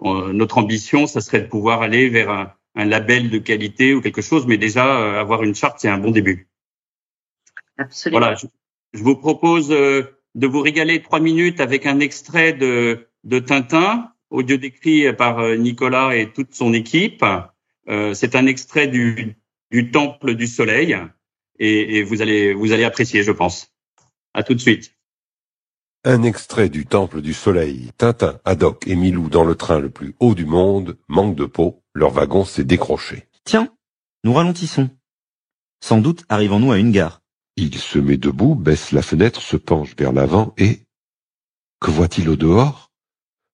[0.00, 4.20] notre ambition, ça serait de pouvoir aller vers un, un, label de qualité ou quelque
[4.20, 6.48] chose, mais déjà avoir une charte, c'est un bon début.
[7.78, 8.20] Absolument.
[8.20, 8.46] Voilà, je,
[8.92, 14.56] je vous propose de vous régaler trois minutes avec un extrait de, de Tintin audio
[14.56, 17.24] décrit par euh, Nicolas et toute son équipe.
[17.88, 19.36] Euh, c'est un extrait du,
[19.70, 20.96] du Temple du Soleil
[21.58, 23.72] et, et, vous allez vous allez apprécier, je pense.
[24.34, 24.94] À tout de suite.
[26.04, 27.90] Un extrait du Temple du Soleil.
[27.96, 31.82] Tintin, Haddock et Milou dans le train le plus haut du monde, manque de peau,
[31.94, 33.28] leur wagon s'est décroché.
[33.44, 33.72] Tiens,
[34.24, 34.90] nous ralentissons.
[35.80, 37.20] Sans doute arrivons-nous à une gare.
[37.56, 40.80] Il se met debout, baisse la fenêtre, se penche vers l'avant et...
[41.80, 42.81] Que voit-il au dehors?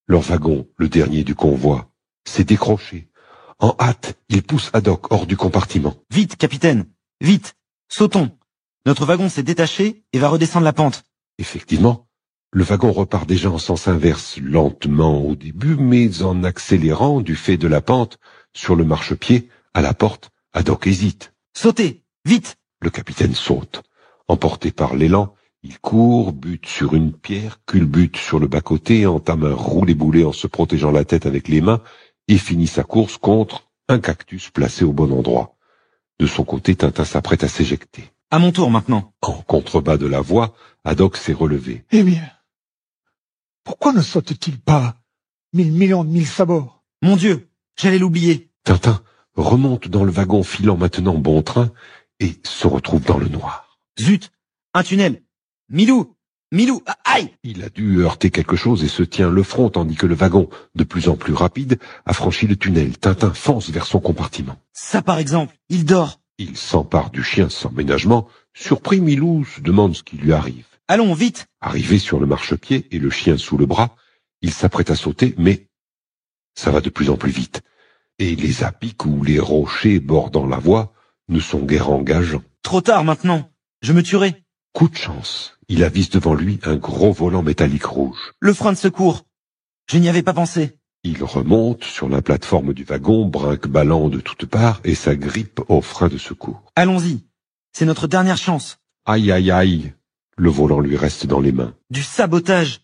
[0.09, 1.91] Leur wagon, le dernier du convoi,
[2.27, 3.09] s'est décroché.
[3.59, 5.97] En hâte, il pousse Haddock hors du compartiment.
[6.11, 6.87] Vite, capitaine,
[7.21, 7.57] vite,
[7.89, 8.31] sautons.
[8.87, 11.05] Notre wagon s'est détaché et va redescendre la pente.
[11.39, 12.09] Effectivement,
[12.51, 17.59] le wagon repart déjà en sens inverse, lentement au début, mais en accélérant du fait
[17.59, 18.19] de la pente,
[18.55, 21.35] sur le marchepied, à la porte, Haddock hésite.
[21.53, 23.83] Sautez, vite Le capitaine saute.
[24.29, 29.55] Emporté par l'élan, il court, bute sur une pierre, culbute sur le bas-côté, entame un
[29.55, 31.83] roulé-boulet en se protégeant la tête avec les mains
[32.29, 35.57] et finit sa course contre un cactus placé au bon endroit.
[36.21, 38.11] De son côté, Tintin s'apprête à s'éjecter.
[38.31, 39.13] À mon tour maintenant.
[39.23, 41.85] En contrebas de la voie, Haddock s'est relevé.
[41.91, 42.29] Eh bien,
[43.65, 44.97] pourquoi ne saute-t-il pas
[45.53, 48.51] mille millions de mille sabords Mon Dieu, j'allais l'oublier.
[48.65, 49.03] Tintin
[49.35, 51.71] remonte dans le wagon filant maintenant bon train
[52.21, 53.79] et se retrouve dans le noir.
[53.99, 54.31] Zut,
[54.75, 55.23] un tunnel.
[55.71, 56.15] Milou,
[56.51, 60.07] Milou, aïe Il a dû heurter quelque chose et se tient le front tandis que
[60.07, 62.97] le wagon, de plus en plus rapide, a franchi le tunnel.
[62.97, 64.57] Tintin fonce vers son compartiment.
[64.73, 66.21] Ça par exemple, il dort.
[66.39, 68.29] Il s'empare du chien sans ménagement.
[68.55, 70.65] Surpris, Milou se demande ce qui lui arrive.
[70.89, 73.95] Allons, vite Arrivé sur le marchepied et le chien sous le bras,
[74.41, 75.69] il s'apprête à sauter, mais
[76.55, 77.61] ça va de plus en plus vite.
[78.19, 80.95] Et les apics ou les rochers bordant la voie
[81.29, 82.43] ne sont guère engageants.
[82.63, 83.51] Trop tard maintenant.
[83.83, 84.35] Je me tuerai.
[84.73, 88.33] Coup de chance, il avise devant lui un gros volant métallique rouge.
[88.41, 89.25] Le frein de secours.
[89.91, 90.77] Je n'y avais pas pensé.
[91.05, 96.09] Il remonte sur la plateforme du wagon, brinque-ballant de toutes parts, et s'agrippe au frein
[96.09, 96.63] de secours.
[96.75, 97.25] Allons-y.
[97.73, 98.79] C'est notre dernière chance.
[99.07, 99.93] Aïe aïe aïe.
[100.37, 101.75] Le volant lui reste dans les mains.
[101.91, 102.81] Du sabotage.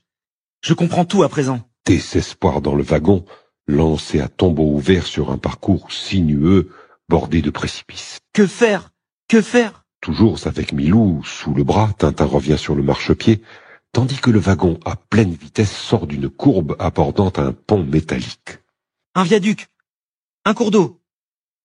[0.62, 1.60] Je comprends tout à présent.
[1.86, 3.24] Désespoir dans le wagon,
[3.66, 6.70] lancé à tombeau ouvert sur un parcours sinueux,
[7.08, 8.20] bordé de précipices.
[8.32, 8.90] Que faire?
[9.28, 9.83] Que faire?
[10.04, 13.40] Toujours avec Milou sous le bras, Tintin revient sur le marchepied,
[13.90, 18.58] tandis que le wagon à pleine vitesse sort d'une courbe abordant un pont métallique.
[19.14, 19.68] Un viaduc.
[20.44, 21.00] Un cours d'eau.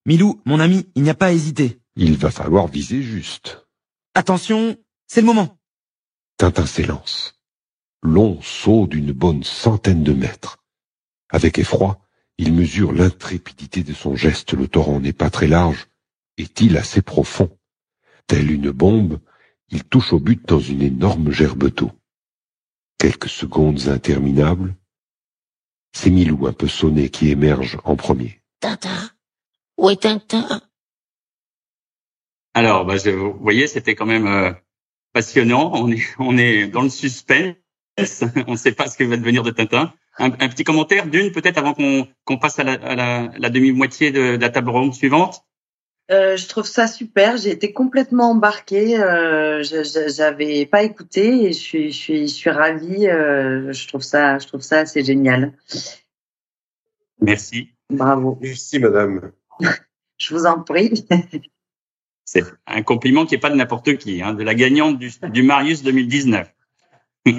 [0.05, 1.81] Milou, mon ami, il n'y a pas à hésiter.
[1.97, 3.67] Il va falloir viser juste.
[4.13, 5.59] Attention, c'est le moment.
[6.37, 7.41] Tintin s'élance.
[8.03, 10.63] Long saut d'une bonne centaine de mètres.
[11.29, 11.99] Avec effroi,
[12.37, 14.53] il mesure l'intrépidité de son geste.
[14.53, 15.87] Le torrent n'est pas très large.
[16.37, 17.58] Est-il assez profond?
[18.29, 19.19] Telle une bombe,
[19.69, 21.91] il touche au but dans une énorme gerbe d'eau.
[22.99, 24.75] Quelques secondes interminables,
[25.93, 28.39] c'est Milou un peu sonné qui émerge en premier.
[28.59, 29.09] Tintin
[29.77, 30.61] Où est Tintin?
[32.53, 34.53] Alors, bah, je, vous voyez, c'était quand même euh,
[35.11, 35.71] passionnant.
[35.73, 37.55] On est, on est dans le suspense.
[38.45, 39.91] on ne sait pas ce que va devenir de Tintin.
[40.19, 43.49] Un, un petit commentaire d'une, peut-être avant qu'on qu'on passe à la, à la, la
[43.49, 45.43] demi-moitié de, de la table ronde suivante.
[46.11, 47.37] Euh, je trouve ça super.
[47.37, 48.99] J'ai été complètement embarquée.
[48.99, 53.07] Euh, je- je- J'avais pas écouté et je suis, je suis, je suis ravie.
[53.07, 55.53] Euh, je trouve ça, je trouve ça assez génial.
[57.21, 57.69] Merci.
[57.89, 58.37] Bravo.
[58.41, 59.31] Merci, madame.
[60.17, 61.05] Je vous en prie.
[62.25, 65.43] C'est un compliment qui est pas de n'importe qui, hein, de la gagnante du, du
[65.43, 66.53] Marius 2019.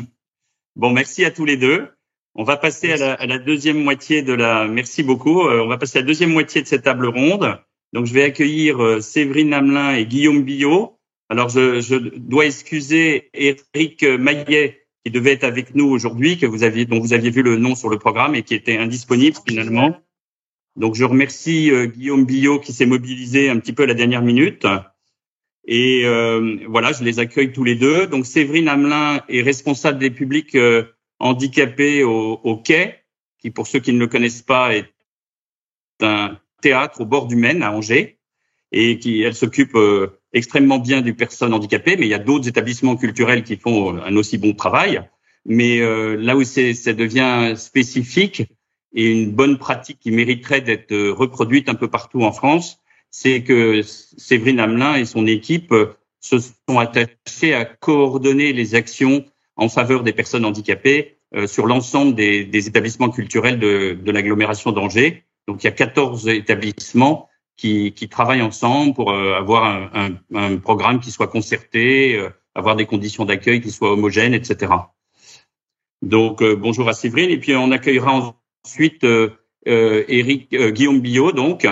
[0.76, 1.88] bon, merci à tous les deux.
[2.34, 4.66] On va passer à la, à la deuxième moitié de la.
[4.66, 5.42] Merci beaucoup.
[5.42, 7.58] Euh, on va passer à la deuxième moitié de cette table ronde.
[7.92, 10.98] Donc, je vais accueillir euh, Séverine Hamelin et Guillaume Billot.
[11.28, 16.62] Alors, je, je dois excuser Eric Maillet qui devait être avec nous aujourd'hui, que vous
[16.62, 19.96] aviez, dont vous aviez vu le nom sur le programme et qui était indisponible finalement.
[20.76, 24.22] Donc, je remercie euh, Guillaume Billot qui s'est mobilisé un petit peu à la dernière
[24.22, 24.66] minute.
[25.66, 28.06] Et euh, voilà, je les accueille tous les deux.
[28.06, 30.84] Donc, Séverine Hamelin est responsable des publics euh,
[31.18, 32.94] handicapés au, au Quai,
[33.38, 34.92] qui, pour ceux qui ne le connaissent pas, est
[36.02, 38.18] un théâtre au bord du Maine à Angers,
[38.72, 41.96] et qui elle s'occupe euh, extrêmement bien du personnes handicapées.
[41.96, 45.02] Mais il y a d'autres établissements culturels qui font un aussi bon travail.
[45.46, 48.44] Mais euh, là où c'est, ça devient spécifique
[48.94, 53.42] et une bonne pratique qui mériterait d'être euh, reproduite un peu partout en France, c'est
[53.42, 59.24] que Séverine Hamelin et son équipe euh, se sont attachés à coordonner les actions
[59.56, 64.72] en faveur des personnes handicapées euh, sur l'ensemble des, des établissements culturels de, de l'agglomération
[64.72, 65.24] d'Angers.
[65.50, 71.10] Donc il y a 14 établissements qui, travaillent ensemble pour euh, avoir un, programme qui
[71.10, 74.72] soit concerté, euh, avoir des conditions d'accueil qui soient homogènes, etc.
[76.02, 78.32] Donc euh, bonjour à Séverine et puis on accueillera
[78.64, 79.04] ensuite
[79.66, 81.66] Eric Guillaume Billot donc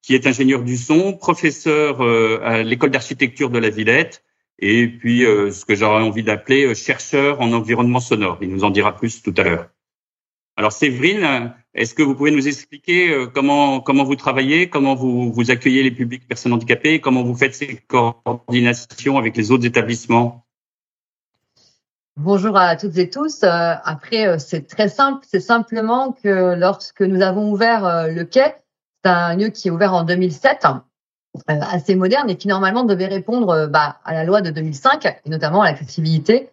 [0.00, 2.02] qui est ingénieur du son, professeur
[2.42, 4.22] à l'école d'architecture de la Villette
[4.60, 8.38] et puis ce que j'aurais envie d'appeler chercheur en environnement sonore.
[8.42, 9.68] Il nous en dira plus tout à l'heure.
[10.56, 15.50] Alors Séverine, est-ce que vous pouvez nous expliquer euh, comment comment vous travaillez, comment vous
[15.50, 20.44] accueillez les publics personnes handicapées, comment vous faites ces coordinations avec les autres établissements?
[22.16, 23.42] Bonjour à toutes et tous.
[23.42, 25.26] Euh, après, euh, c'est très simple.
[25.28, 28.54] C'est simplement que lorsque nous avons ouvert le quai,
[29.04, 30.70] c'est un lieu qui est ouvert en 2007, euh,
[31.46, 35.62] assez moderne et qui normalement devait répondre bah, à la loi de 2005 et notamment
[35.62, 36.50] à l'accessibilité.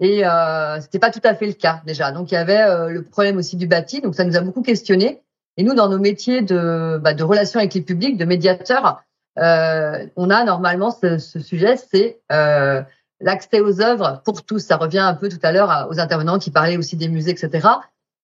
[0.00, 2.10] Et euh, c'était pas tout à fait le cas déjà.
[2.12, 4.00] Donc il y avait euh, le problème aussi du bâti.
[4.00, 5.22] Donc ça nous a beaucoup questionné.
[5.56, 9.02] Et nous, dans nos métiers de, bah, de relations avec les publics, de médiateurs,
[9.38, 12.82] euh, on a normalement ce, ce sujet, c'est euh,
[13.20, 14.58] l'accès aux œuvres pour tous.
[14.58, 17.68] Ça revient un peu tout à l'heure aux intervenants qui parlaient aussi des musées, etc.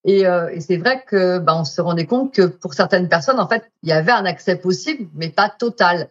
[0.04, 3.38] Et, euh, et c'est vrai que bah, on se rendait compte que pour certaines personnes,
[3.38, 6.08] en fait, il y avait un accès possible, mais pas total.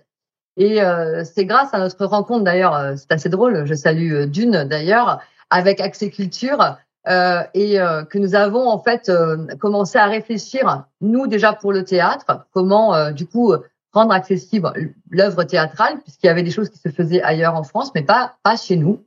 [0.58, 3.66] Et euh, c'est grâce à notre rencontre, d'ailleurs, euh, c'est assez drôle.
[3.66, 8.80] Je salue euh, Dune, d'ailleurs, avec Accès Culture, euh, et euh, que nous avons en
[8.80, 9.12] fait
[9.60, 13.54] commencé à réfléchir, nous déjà pour le théâtre, comment du coup
[13.92, 14.72] rendre accessible
[15.10, 18.36] l'œuvre théâtrale, puisqu'il y avait des choses qui se faisaient ailleurs en France, mais pas
[18.44, 19.04] pas chez nous,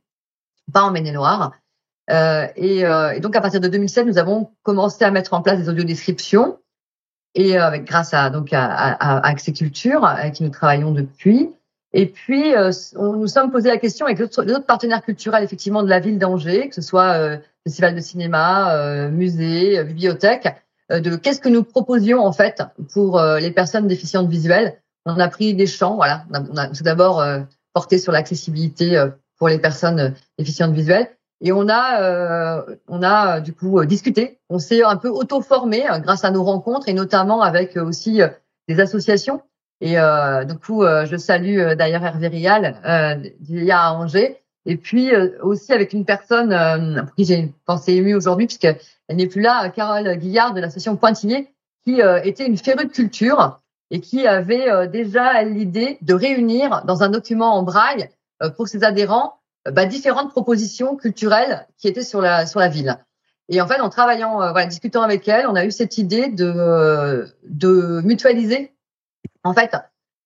[0.71, 1.53] pas en Maine-et-Loire.
[2.09, 5.41] Euh, et, euh, et, donc à partir de 2007, nous avons commencé à mettre en
[5.41, 6.59] place des audiodescriptions
[7.33, 11.49] et euh, grâce à donc à, à, à Accès Culture avec qui nous travaillons depuis.
[11.93, 15.83] Et puis euh, on nous sommes posé la question avec d'autres autres partenaires culturels effectivement
[15.83, 20.53] de la ville d'Angers, que ce soit euh, festival de cinéma, musée, bibliothèque,
[20.89, 24.81] de qu'est-ce que nous proposions en fait pour les personnes déficientes visuelles.
[25.05, 26.25] On a pris des champs, voilà.
[26.33, 27.23] On a, tout d'abord
[27.73, 29.01] porté sur l'accessibilité
[29.37, 31.07] pour les personnes déficientes visuelles.
[31.43, 34.39] Et on a, euh, on a du coup euh, discuté.
[34.49, 38.21] On s'est un peu auto-formé euh, grâce à nos rencontres et notamment avec aussi
[38.69, 39.41] des associations.
[39.83, 44.39] Et euh, du coup, je salue d'ailleurs Hervé Rial euh, d'IA à Angers.
[44.65, 48.77] Et puis aussi avec une personne pour qui j'ai une pensée émue aujourd'hui, puisqu'elle
[49.11, 51.49] n'est plus là, Carole Guillard de l'association Pointillé,
[51.83, 53.59] qui était une férue de culture
[53.91, 58.09] et qui avait déjà l'idée de réunir dans un document en braille
[58.55, 59.33] pour ses adhérents
[59.69, 62.97] bah, différentes propositions culturelles qui étaient sur la sur la ville.
[63.49, 66.27] Et en fait, en travaillant, euh, voilà, discutant avec elle, on a eu cette idée
[66.27, 68.72] de euh, de mutualiser
[69.43, 69.75] en fait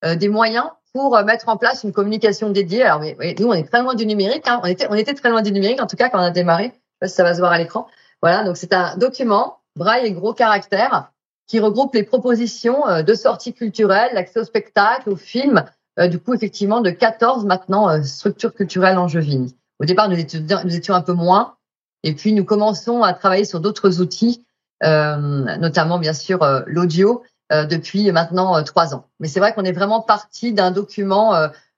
[0.05, 2.83] euh, des moyens pour mettre en place une communication dédiée.
[2.83, 4.47] Alors, oui, nous, on est très loin du numérique.
[4.47, 4.61] Hein.
[4.63, 6.65] On était on était très loin du numérique en tout cas quand on a démarré.
[6.65, 7.87] Je sais pas si ça va se voir à l'écran.
[8.21, 11.11] Voilà, donc c'est un document braille et gros caractères
[11.45, 15.63] qui regroupe les propositions de sorties culturelles, l'accès au spectacle, au film,
[15.99, 19.55] euh, du coup, effectivement, de 14 maintenant euh, structures culturelles en Jevigny.
[19.79, 21.55] Au départ, nous étions, nous étions un peu moins,
[22.03, 24.45] et puis nous commençons à travailler sur d'autres outils,
[24.83, 29.05] euh, notamment bien sûr l'audio, depuis maintenant trois ans.
[29.19, 31.33] Mais c'est vrai qu'on est vraiment parti d'un document,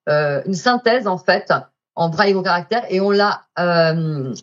[0.07, 1.53] une synthèse en fait,
[1.95, 3.41] en braille au caractère, et on l'a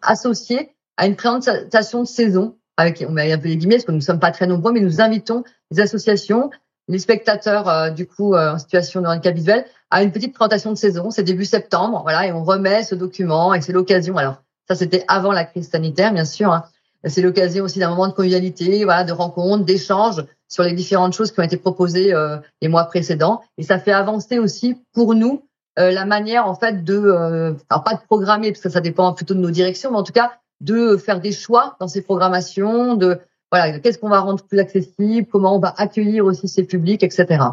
[0.03, 3.93] associé à une présentation de saison avec, on met un peu les guillemets parce que
[3.93, 6.51] nous ne sommes pas très nombreux, mais nous invitons les associations,
[6.89, 10.71] les spectateurs euh, du coup euh, en situation de handicap visuel à une petite présentation
[10.71, 11.11] de saison.
[11.11, 14.17] C'est début septembre, voilà, et on remet ce document et c'est l'occasion.
[14.17, 16.53] Alors ça c'était avant la crise sanitaire bien sûr.
[16.53, 16.65] Hein.
[17.07, 21.33] C'est l'occasion aussi d'un moment de convivialité, voilà, de rencontre, d'échange sur les différentes choses
[21.33, 23.43] qui ont été proposées euh, les mois précédents.
[23.59, 25.43] Et ça fait avancer aussi pour nous
[25.79, 29.41] la manière en fait de, alors pas de programmer parce que ça dépend plutôt de
[29.41, 33.21] nos directions, mais en tout cas de faire des choix dans ces programmations, de
[33.53, 37.45] voilà, qu'est-ce qu'on va rendre plus accessible, comment on va accueillir aussi ces publics, etc.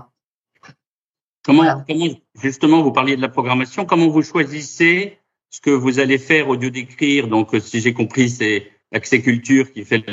[1.43, 2.07] Comment, comment,
[2.41, 6.69] justement, vous parliez de la programmation, comment vous choisissez ce que vous allez faire audio
[6.69, 10.05] d'écrire Donc, si j'ai compris, c'est l'accès culture qui fait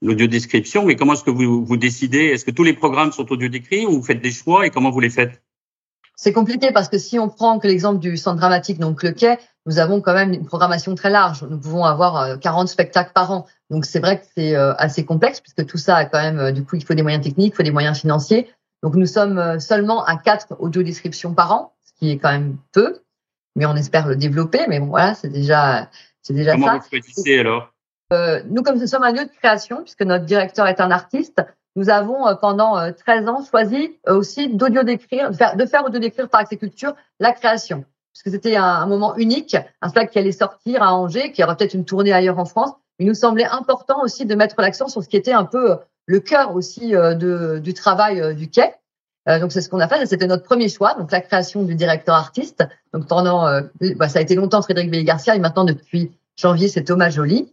[0.00, 2.24] l'audio description, mais comment est-ce que vous, vous décidez?
[2.26, 4.90] Est-ce que tous les programmes sont audio décrits ou vous faites des choix et comment
[4.90, 5.42] vous les faites?
[6.16, 9.38] C'est compliqué parce que si on prend que l'exemple du centre dramatique, donc le quai,
[9.66, 11.44] nous avons quand même une programmation très large.
[11.44, 13.46] Nous pouvons avoir 40 euh, spectacles par an.
[13.70, 16.52] Donc c'est vrai que c'est euh, assez complexe puisque tout ça a quand même, euh,
[16.52, 18.48] du coup, il faut des moyens techniques, il faut des moyens financiers.
[18.82, 22.56] Donc nous sommes seulement à quatre audio descriptions par an, ce qui est quand même
[22.72, 23.00] peu,
[23.54, 24.60] mais on espère le développer.
[24.68, 25.88] Mais bon, voilà, c'est déjà,
[26.22, 26.78] c'est déjà Comment ça.
[26.78, 27.72] Vous choisissez alors
[28.12, 31.42] euh, Nous, comme nous sommes un lieu de création, puisque notre directeur est un artiste,
[31.76, 35.66] nous avons euh, pendant 13 euh, ans choisi euh, aussi d'audio d'écrire, de faire, de
[35.66, 40.12] faire audio d'écrire par Culture la création, parce que c'était un, moment unique, un spectacle
[40.12, 42.72] qui allait sortir à Angers, qui aurait peut-être une tournée ailleurs en France.
[42.98, 46.20] Il nous semblait important aussi de mettre l'accent sur ce qui était un peu le
[46.20, 48.74] cœur aussi de, du travail du quai.
[49.26, 52.14] Donc c'est ce qu'on a fait, c'était notre premier choix, donc la création du directeur
[52.14, 52.64] artiste.
[52.92, 53.46] Donc pendant,
[53.96, 57.52] bah, ça a été longtemps Frédéric Belli Garcia et maintenant depuis janvier c'est Thomas Joly.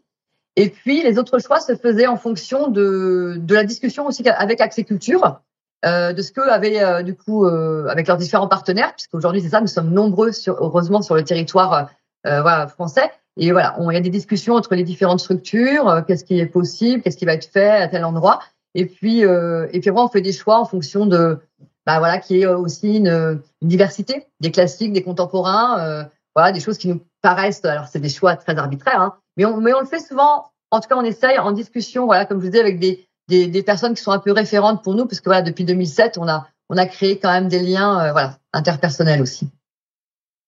[0.55, 4.60] Et puis, les autres choix se faisaient en fonction de, de la discussion aussi avec
[4.60, 5.39] Accès Culture,
[5.86, 9.49] euh, de ce que avaient, euh, du coup, euh, avec leurs différents partenaires, puisqu'aujourd'hui, c'est
[9.49, 11.89] ça, nous sommes nombreux, sur, heureusement, sur le territoire
[12.27, 13.10] euh, voilà, français.
[13.37, 16.46] Et voilà, il y a des discussions entre les différentes structures, euh, qu'est-ce qui est
[16.46, 18.39] possible, qu'est-ce qui va être fait à tel endroit.
[18.76, 21.40] Et puis, et puis après, on fait des choix en fonction de,
[21.86, 26.88] bah voilà, qui est aussi une, diversité des classiques, des contemporains, voilà, des choses qui
[26.88, 30.00] nous paraissent, alors c'est des choix très arbitraires, hein, mais on, mais on le fait
[30.00, 33.08] souvent, en tout cas, on essaye en discussion, voilà, comme je vous disais, avec des,
[33.30, 36.28] des, personnes qui sont un peu référentes pour nous, parce que voilà, depuis 2007, on
[36.28, 39.50] a, on a créé quand même des liens, euh, voilà, interpersonnels aussi.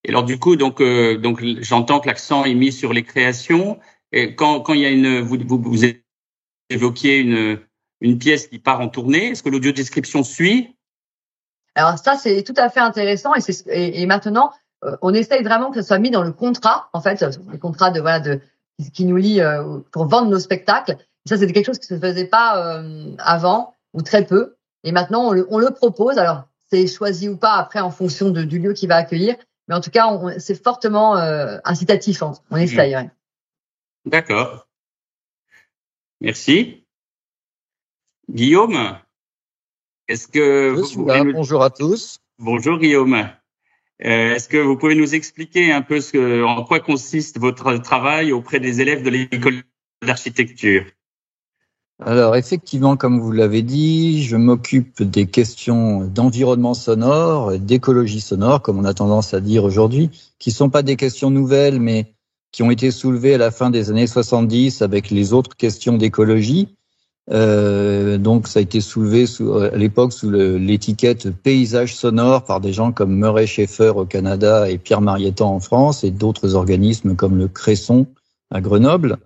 [0.04, 3.80] Et alors du coup, donc, euh, donc j'entends que l'accent est mis sur les créations.
[4.12, 5.82] Et quand, quand il y a une, vous, vous
[6.70, 7.60] évoquiez une,
[8.02, 10.76] une pièce qui part en tournée, est-ce que l'audio description suit?
[11.76, 14.52] Alors ça, c'est tout à fait intéressant et, et, et maintenant,
[14.84, 17.92] euh, on essaye vraiment que ce soit mis dans le contrat, en fait, le contrat
[17.92, 18.42] de voilà de
[18.94, 20.98] qui nous lie euh, pour vendre nos spectacles.
[21.26, 24.56] ça, c'était quelque chose qui se faisait pas euh, avant ou très peu.
[24.84, 26.18] Et maintenant, on le, on le propose.
[26.18, 29.36] Alors, c'est choisi ou pas après en fonction de, du lieu qui va accueillir.
[29.68, 31.16] Mais en tout cas, c'est fortement
[31.64, 32.24] incitatif.
[32.24, 32.34] Hein.
[32.50, 32.96] On essaye.
[32.96, 33.12] Ouais.
[34.06, 34.68] D'accord.
[36.20, 36.81] Merci.
[38.34, 38.98] Guillaume,
[40.08, 42.20] est-ce que vous Bonjour à tous.
[42.40, 43.14] Bonjour Guillaume.
[43.14, 47.76] Euh, est-ce que vous pouvez nous expliquer un peu ce que, en quoi consiste votre
[47.80, 49.64] travail auprès des élèves de l'école
[50.02, 50.86] d'architecture?
[52.00, 58.80] Alors effectivement, comme vous l'avez dit, je m'occupe des questions d'environnement sonore, d'écologie sonore, comme
[58.80, 60.10] on a tendance à dire aujourd'hui,
[60.40, 62.14] qui sont pas des questions nouvelles, mais
[62.54, 66.70] qui ont été soulevées à la fin des années 70 avec les autres questions d'écologie.
[67.30, 72.74] Euh, donc, ça a été soulevé sous, à l'époque sous l'étiquette paysage sonore par des
[72.74, 77.38] gens comme Murray Schaeffer au Canada et Pierre Marietan en France et d'autres organismes comme
[77.38, 78.08] le Cresson
[78.50, 79.18] à Grenoble.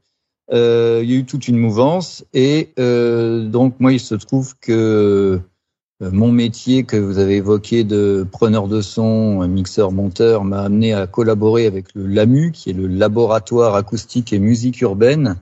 [0.54, 4.56] Euh, il y a eu toute une mouvance et euh, donc moi il se trouve
[4.62, 5.40] que
[6.04, 10.94] euh, mon métier que vous avez évoqué de preneur de son, mixeur, monteur m'a amené
[10.94, 15.38] à collaborer avec le LAMU qui est le laboratoire acoustique et musique urbaine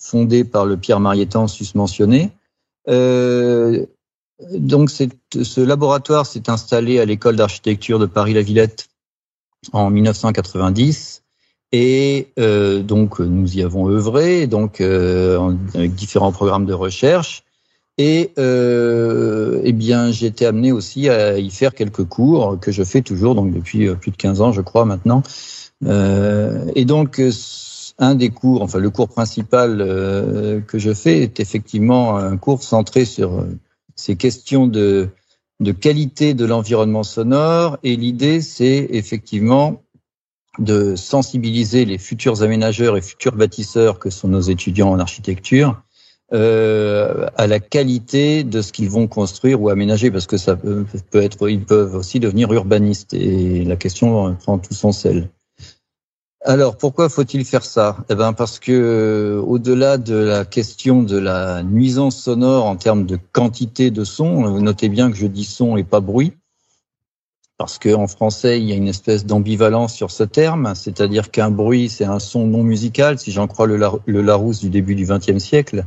[0.00, 2.32] fondé par le Pierre Marietan susmentionné.
[2.88, 3.86] Euh,
[4.52, 8.88] donc ce laboratoire s'est installé à l'école d'architecture de Paris-La Villette
[9.72, 11.22] en 1990
[11.72, 17.44] et euh, donc nous y avons œuvré donc euh, avec différents programmes de recherche.
[17.98, 22.82] Et euh, eh bien j'ai été amené aussi à y faire quelques cours que je
[22.82, 25.22] fais toujours donc depuis euh, plus de 15 ans je crois maintenant.
[25.84, 27.20] Euh, et donc
[28.00, 32.62] un des cours, enfin le cours principal euh, que je fais est effectivement un cours
[32.62, 33.58] centré sur euh,
[33.94, 35.10] ces questions de,
[35.60, 37.78] de qualité de l'environnement sonore.
[37.82, 39.82] Et l'idée, c'est effectivement
[40.58, 45.80] de sensibiliser les futurs aménageurs et futurs bâtisseurs que sont nos étudiants en architecture
[46.32, 50.86] euh, à la qualité de ce qu'ils vont construire ou aménager, parce que ça peut,
[51.10, 53.12] peut être, ils peuvent aussi devenir urbanistes.
[53.12, 55.28] Et la question prend tout son sel.
[56.42, 57.98] Alors pourquoi faut-il faire ça?
[58.08, 63.04] Eh ben parce que euh, au-delà de la question de la nuisance sonore en termes
[63.04, 66.32] de quantité de son, vous notez bien que je dis son et pas bruit,
[67.60, 71.90] parce qu'en français il y a une espèce d'ambivalence sur ce terme, c'est-à-dire qu'un bruit
[71.90, 73.76] c'est un son non musical, si j'en crois le,
[74.22, 75.84] Larousse du début du XXe siècle,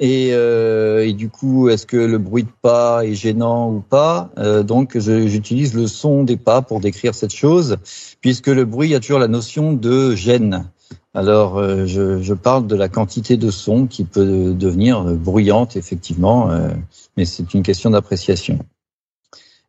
[0.00, 4.30] et, euh, et, du coup, est-ce que le bruit de pas est gênant ou pas?
[4.38, 7.76] Euh, Donc, j'utilise le son des pas pour décrire cette chose,
[8.22, 10.70] puisque le bruit a toujours la notion de gêne.
[11.14, 16.50] Alors, euh, je, je, parle de la quantité de son qui peut devenir bruyante, effectivement,
[16.50, 16.70] euh,
[17.18, 18.58] mais c'est une question d'appréciation.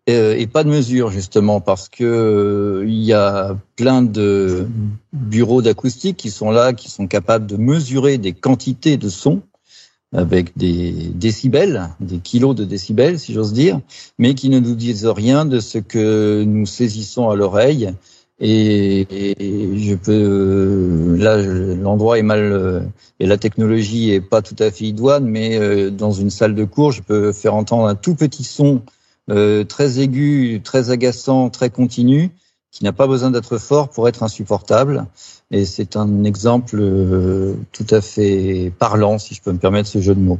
[0.10, 4.68] Euh, et pas de mesure, justement, parce que il y a plein de
[5.14, 9.42] bureaux d'acoustique qui sont là, qui sont capables de mesurer des quantités de son
[10.14, 13.80] avec des décibels, des kilos de décibels, si j'ose dire,
[14.20, 17.94] mais qui ne nous disent rien de ce que nous saisissons à l'oreille.
[18.40, 22.92] Et, je peux, là, l'endroit est mal,
[23.22, 26.66] et la technologie est pas tout à fait idoine, mais euh, dans une salle de
[26.66, 28.82] cours, je peux faire entendre un tout petit son
[29.30, 32.32] euh, très aigu, très agaçant, très continu,
[32.74, 35.06] qui n'a pas besoin d'être fort pour être insupportable.
[35.52, 40.02] Et c'est un exemple euh, tout à fait parlant, si je peux me permettre ce
[40.02, 40.40] jeu de mots.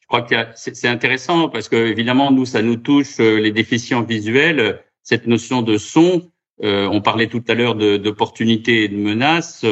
[0.00, 4.02] Je crois que c'est intéressant parce que évidemment nous ça nous touche euh, les déficients
[4.02, 4.82] visuels.
[5.04, 6.28] Cette notion de son,
[6.64, 9.64] euh, on parlait tout à l'heure d'opportunités et de menaces.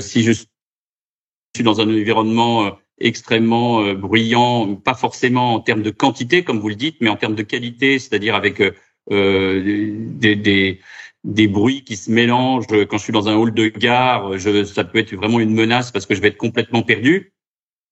[0.00, 6.60] si je suis dans un environnement extrêmement bruyant, pas forcément en termes de quantité comme
[6.60, 8.62] vous le dites, mais en termes de qualité, c'est-à-dire avec
[9.10, 10.80] des, des,
[11.24, 12.66] des bruits qui se mélangent.
[12.68, 15.90] Quand je suis dans un hall de gare, je, ça peut être vraiment une menace
[15.90, 17.32] parce que je vais être complètement perdu.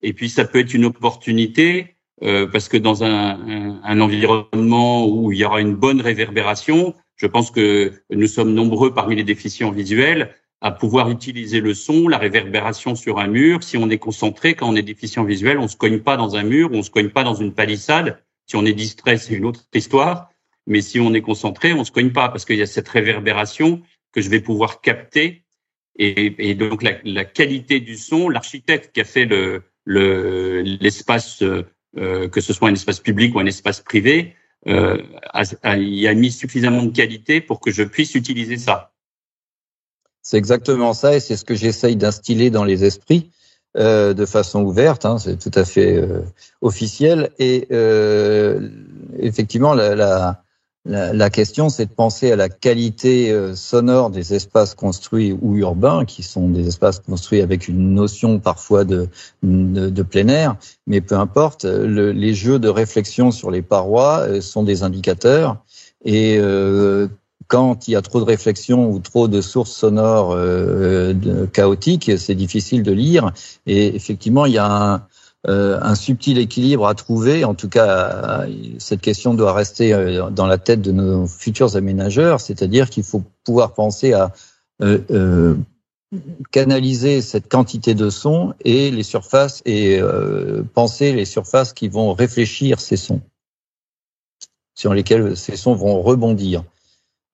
[0.03, 5.33] Et puis ça peut être une opportunité euh, parce que dans un, un, environnement où
[5.33, 9.71] il y aura une bonne réverbération, je pense que nous sommes nombreux parmi les déficients
[9.71, 13.65] visuels à pouvoir utiliser le son, la réverbération sur un mur.
[13.65, 16.45] Si on est concentré, quand on est déficient visuel, on se cogne pas dans un
[16.45, 18.23] mur, on se cogne pas dans une palissade.
[18.47, 20.31] Si on est distrait, c'est une autre histoire.
[20.69, 23.83] Mais si on est concentré, on se cogne pas parce qu'il y a cette réverbération
[24.13, 25.43] que je vais pouvoir capter.
[25.97, 32.53] Et, donc la, qualité du son, l'architecte qui a fait le l'espace, euh, que ce
[32.53, 34.37] soit un espace public ou un espace privé,
[34.69, 35.03] euh,
[35.33, 38.92] a, a, il a mis suffisamment de qualité pour que je puisse utiliser ça.
[40.23, 43.31] C'est exactement ça, et c'est ce que j'essaye d'instiller dans les esprits.
[43.79, 46.21] Euh, de façon ouverte, hein, c'est tout à fait euh,
[46.61, 47.31] officiel.
[47.39, 48.69] Et euh,
[49.19, 50.43] effectivement, la, la,
[50.85, 56.05] la, question, c'est de penser à la qualité euh, sonore des espaces construits ou urbains,
[56.05, 59.09] qui sont des espaces construits avec une notion parfois de,
[59.43, 60.57] de, plein air,
[60.89, 65.65] mais peu importe, les jeux de réflexion sur les parois euh, sont des indicateurs.
[66.05, 67.07] Et euh,
[67.53, 70.35] quand il y a trop de réflexion ou trop de sources sonores
[71.53, 73.31] chaotiques, c'est difficile de lire.
[73.67, 75.07] Et effectivement, il y a un,
[75.49, 77.45] euh, un subtil équilibre à trouver.
[77.45, 78.47] En tout cas,
[78.79, 83.25] cette question doit rester euh, dans la tête de nos futurs aménageurs, c'est-à-dire qu'il faut
[83.43, 84.33] pouvoir penser à
[84.83, 85.57] euh,
[86.53, 90.01] canaliser cette quantité de sons et les surfaces et
[90.75, 93.23] penser les surfaces qui vont réfléchir ces sons,
[94.75, 96.63] sur lesquels ces sons vont rebondir.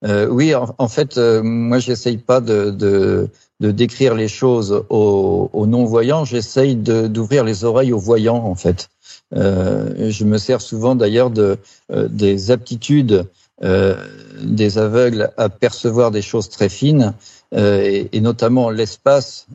[0.03, 3.29] Oui, en, fait, moi, j'essaye pas de
[3.59, 8.89] de décrire les choses aux, non-voyants, j'essaye d'ouvrir les oreilles aux voyants, en fait.
[9.35, 11.57] Euh, je me sers souvent d'ailleurs de,
[11.91, 13.25] euh, des aptitudes
[13.63, 13.95] euh,
[14.41, 17.13] des aveugles à percevoir des choses très fines,
[17.51, 19.47] et, et, notamment l'espace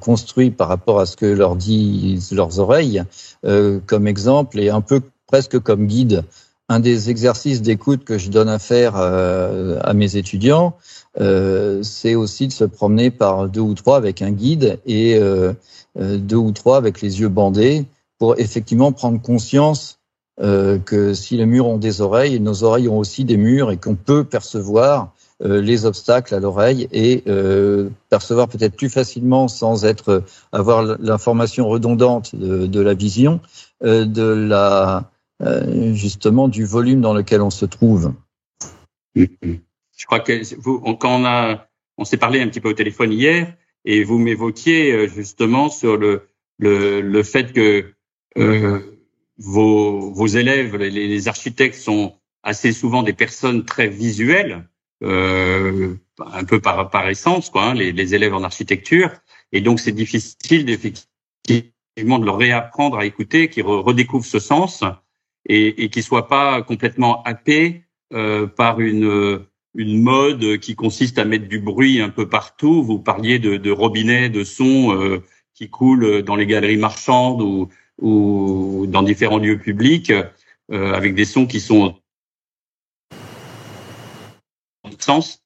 [0.00, 3.04] construit par rapport à ce que leur disent leurs oreilles,
[3.42, 6.24] comme exemple, et un peu presque comme guide.
[6.68, 10.74] Un des exercices d'écoute que je donne à faire à mes étudiants,
[11.20, 15.52] euh, c'est aussi de se promener par deux ou trois avec un guide et euh,
[15.98, 17.84] euh, deux ou trois avec les yeux bandés
[18.18, 19.98] pour effectivement prendre conscience
[20.36, 23.94] que si les murs ont des oreilles, nos oreilles ont aussi des murs et qu'on
[23.94, 27.22] peut percevoir les obstacles à l'oreille et
[28.08, 33.38] percevoir peut-être plus facilement sans être avoir l'information redondante de, de, la vision,
[33.80, 35.08] de la
[35.92, 38.14] justement du volume dans lequel on se trouve.
[39.16, 41.68] Je crois que vous, quand on a,
[41.98, 43.54] on s'est parlé un petit peu au téléphone hier,
[43.84, 46.28] et vous m'évoquiez euh, justement sur le
[46.58, 47.94] le, le fait que
[48.38, 48.80] euh,
[49.38, 54.68] vos, vos élèves, les, les, architectes, sont assez souvent des personnes très visuelles,
[55.02, 59.10] euh, un peu par, par essence, quoi, hein, les, les, élèves en architecture,
[59.52, 64.84] et donc c'est difficile effectivement de leur réapprendre à écouter, qu'ils redécouvrent ce sens
[65.46, 69.44] et, et qu'ils soient pas complètement happés euh, par une
[69.76, 72.82] une mode qui consiste à mettre du bruit un peu partout.
[72.82, 75.22] Vous parliez de, de robinets, de sons euh,
[75.52, 77.68] qui coulent dans les galeries marchandes ou,
[78.00, 81.96] ou dans différents lieux publics, euh, avec des sons qui sont
[84.98, 85.42] sens.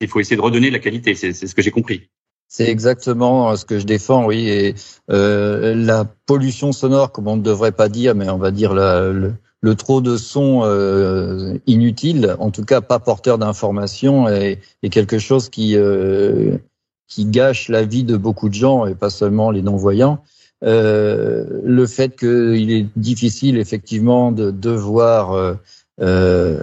[0.00, 1.14] Il faut essayer de redonner la qualité.
[1.14, 2.10] C'est ce que j'ai compris.
[2.52, 4.48] C'est exactement ce que je défends, oui.
[4.48, 4.74] Et
[5.08, 9.32] euh, la pollution sonore, comme on ne devrait pas dire, mais on va dire le,
[9.60, 14.58] le trop de son euh, inutile, en tout cas pas porteur d'informations, est,
[14.90, 16.58] quelque chose qui euh,
[17.06, 20.20] qui gâche la vie de beaucoup de gens et pas seulement les non-voyants.
[20.64, 25.54] Euh, le fait qu'il est difficile effectivement de devoir
[26.00, 26.60] euh,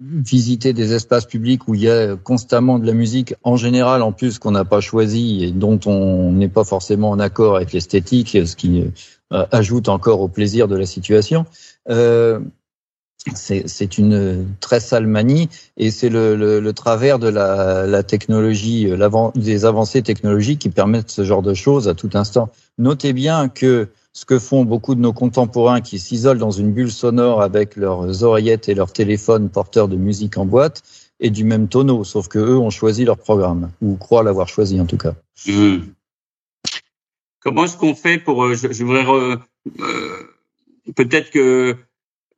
[0.00, 4.12] visiter des espaces publics où il y a constamment de la musique, en général en
[4.12, 8.30] plus qu'on n'a pas choisi et dont on n'est pas forcément en accord avec l'esthétique,
[8.44, 8.84] ce qui
[9.32, 11.46] euh, ajoute encore au plaisir de la situation.
[11.88, 12.40] Euh,
[13.34, 18.86] c'est une très sale manie et c'est le, le, le, travers de la, la technologie,
[19.34, 22.50] des avancées technologiques qui permettent ce genre de choses à tout instant.
[22.76, 26.92] Notez bien que ce que font beaucoup de nos contemporains qui s'isolent dans une bulle
[26.92, 30.82] sonore avec leurs oreillettes et leurs téléphones porteurs de musique en boîte
[31.20, 34.80] est du même tonneau, sauf que eux ont choisi leur programme ou croient l'avoir choisi
[34.80, 35.14] en tout cas.
[37.40, 39.36] Comment est-ce qu'on fait pour euh, je, je voudrais euh,
[40.94, 41.76] peut-être que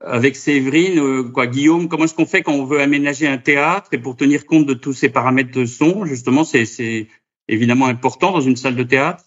[0.01, 3.89] avec Séverine, euh, quoi, Guillaume, comment est-ce qu'on fait quand on veut aménager un théâtre
[3.93, 7.09] et pour tenir compte de tous ces paramètres de son, justement, c'est
[7.49, 9.25] évidemment important dans une salle de théâtre?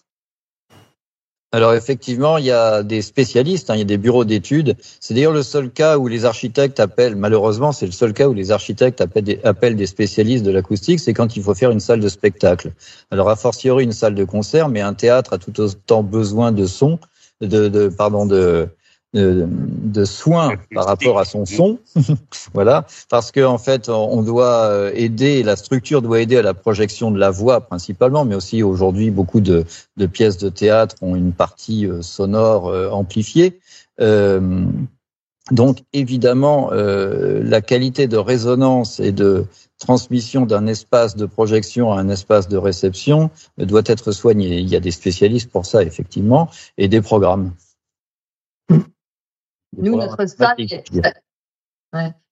[1.52, 4.76] Alors effectivement, il y a des spécialistes, hein, il y a des bureaux d'études.
[5.00, 8.34] C'est d'ailleurs le seul cas où les architectes appellent, malheureusement, c'est le seul cas où
[8.34, 12.08] les architectes appellent des, spécialistes de l'acoustique, c'est quand il faut faire une salle de
[12.08, 12.72] spectacle.
[13.10, 16.66] Alors a fortiori une salle de concert, mais un théâtre a tout autant besoin de
[16.66, 17.00] son,
[17.40, 18.68] de, de pardon, de,
[19.12, 21.78] de, soins par rapport à son son,
[22.54, 26.54] voilà, parce que en fait, on doit euh, aider, la structure doit aider à la
[26.54, 29.64] projection de la voix principalement, mais aussi aujourd'hui beaucoup de,
[29.96, 33.60] de pièces de théâtre ont une partie euh, sonore euh, amplifiée.
[35.50, 39.46] donc évidemment, la qualité de résonance et de
[39.78, 44.58] transmission d'un espace de projection à un espace de réception doit être soignée.
[44.58, 46.48] Il y a des spécialistes pour ça, effectivement,
[46.78, 47.52] et des programmes.
[49.76, 50.56] Nous, notre salle,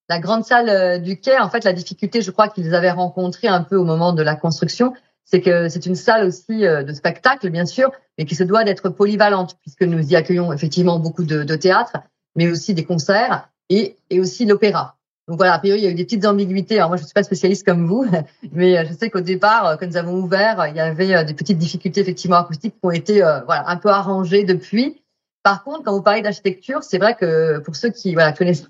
[0.08, 3.48] la grande salle euh, du quai, en fait, la difficulté, je crois qu'ils avaient rencontré
[3.48, 6.92] un peu au moment de la construction, c'est que c'est une salle aussi euh, de
[6.94, 11.24] spectacle, bien sûr, mais qui se doit d'être polyvalente, puisque nous y accueillons effectivement beaucoup
[11.24, 11.98] de, de théâtre.
[12.36, 14.96] mais aussi des concerts et, et aussi l'opéra.
[15.26, 16.78] Donc voilà, a priori, il y a eu des petites ambiguïtés.
[16.78, 18.06] Alors moi, je ne suis pas spécialiste comme vous,
[18.52, 22.00] mais je sais qu'au départ, quand nous avons ouvert, il y avait des petiques difficultés
[22.00, 25.02] effectivement acoustiques qui ont été voilà un peu arrangées depuis.
[25.42, 28.68] Par contre, quand vous parlez d'architecture, c'est vrai que pour ceux qui voilà connaissent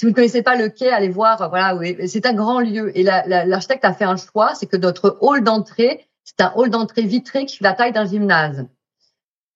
[0.00, 1.50] si vous ne connaissez pas le quai, allez voir.
[1.50, 2.90] Voilà, c'est un grand lieu.
[2.98, 7.02] Et l'architecte a fait un choix, c'est que notre hall d'entrée, c'est un hall d'entrée
[7.02, 8.64] vitré qui fait la taille d'un gymnase,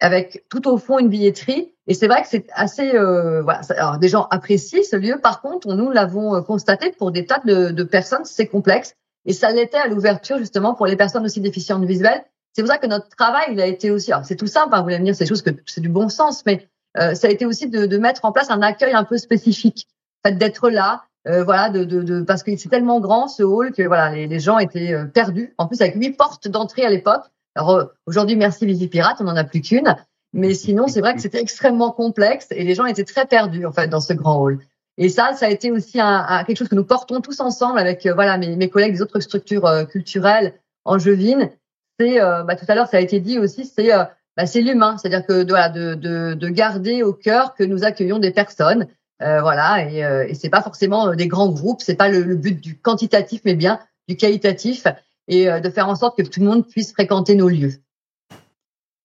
[0.01, 1.73] avec tout au fond une billetterie.
[1.87, 2.95] Et c'est vrai que c'est assez.
[2.95, 5.19] Euh, voilà, alors des gens apprécient ce lieu.
[5.19, 8.97] Par contre, nous l'avons euh, constaté pour des tas de, de personnes, c'est complexe.
[9.25, 12.23] Et ça l'était à l'ouverture justement pour les personnes aussi déficientes visuelles.
[12.55, 14.13] C'est pour ça que notre travail, il a été aussi.
[14.23, 14.75] C'est tout simple.
[14.75, 17.27] Hein, vous allez me dire, c'est choses que c'est du bon sens, mais euh, ça
[17.27, 19.89] a été aussi de, de mettre en place un accueil un peu spécifique
[20.25, 23.73] fait d'être là, euh, voilà, de, de, de, parce que c'est tellement grand ce hall
[23.73, 25.55] que voilà, les, les gens étaient euh, perdus.
[25.59, 27.25] En plus, avec huit portes d'entrée à l'époque.
[27.55, 29.95] Alors euh, aujourd'hui, merci Pirate, on n'en a plus qu'une.
[30.33, 33.73] Mais sinon, c'est vrai que c'était extrêmement complexe et les gens étaient très perdus en
[33.73, 34.59] fait dans ce grand hall.
[34.99, 38.07] Et ça, ça a été aussi un, quelque chose que nous portons tous ensemble avec
[38.07, 41.51] voilà mes, mes collègues des autres structures culturelles angevines.
[41.99, 43.91] C'est bah, tout à l'heure, ça a été dit aussi, c'est
[44.37, 48.19] bah, c'est l'humain, c'est-à-dire que voilà, de, de, de garder au cœur que nous accueillons
[48.19, 48.89] des personnes
[49.23, 52.35] euh, voilà, et, euh, et c'est pas forcément euh, des grands groupes, c'est pas le,
[52.35, 53.79] but du quantitatif, mais bien
[54.09, 54.87] du qualitatif,
[55.29, 57.73] et de faire en sorte que tout le monde puisse fréquenter nos lieux.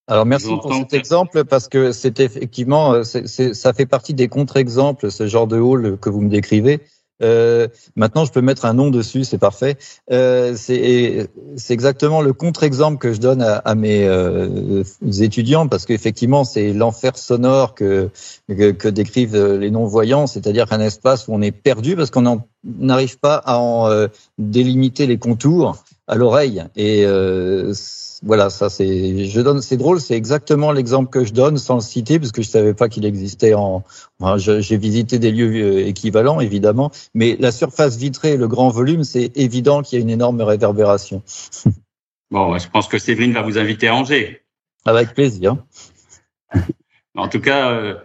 [0.07, 5.27] Alors merci pour cet exemple parce que c'est effectivement, ça fait partie des contre-exemples, ce
[5.27, 6.81] genre de hall que vous me décrivez.
[7.21, 9.77] Euh, maintenant, je peux mettre un nom dessus, c'est parfait.
[10.11, 11.27] Euh, c'est
[11.69, 14.83] exactement le contre-exemple que je donne à, à mes euh,
[15.19, 18.09] étudiants parce qu'effectivement, c'est l'enfer sonore que,
[18.47, 23.19] que, que, décrivent les non-voyants, c'est-à-dire un espace où on est perdu parce qu'on n'arrive
[23.19, 24.07] pas à en euh,
[24.37, 25.77] délimiter les contours
[26.09, 26.63] à l'oreille.
[26.75, 27.73] Et euh,
[28.23, 31.81] voilà, ça c'est, je donne, c'est drôle, c'est exactement l'exemple que je donne sans le
[31.81, 33.83] citer parce que je savais pas qu'il existait en.
[34.37, 39.31] j'ai visité des lieux euh, équivalents évidemment, mais la surface vitrée, le grand volume, c'est
[39.37, 41.23] évident qu'il y a une énorme réverbération.
[42.31, 44.43] Bon, je pense que Séverine va vous inviter à Angers.
[44.85, 45.57] Avec plaisir.
[47.15, 47.95] En tout cas, euh,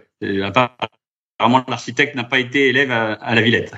[0.43, 3.75] apparemment l'architecte n'a pas été élève à, à la Villette.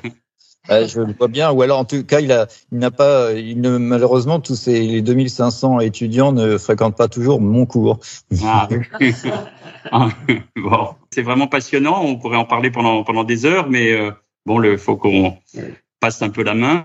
[0.70, 1.51] Je le vois bien.
[1.51, 4.80] Ou alors, en tout cas, il a, il n'a pas, il ne, malheureusement, tous ces
[4.82, 7.99] les 2500 étudiants ne fréquentent pas toujours mon cours.
[8.43, 8.68] Ah.
[10.55, 12.01] bon, c'est vraiment passionnant.
[12.03, 14.11] On pourrait en parler pendant pendant des heures, mais euh,
[14.45, 15.38] bon, le faut qu'on
[15.99, 16.84] passe un peu la main.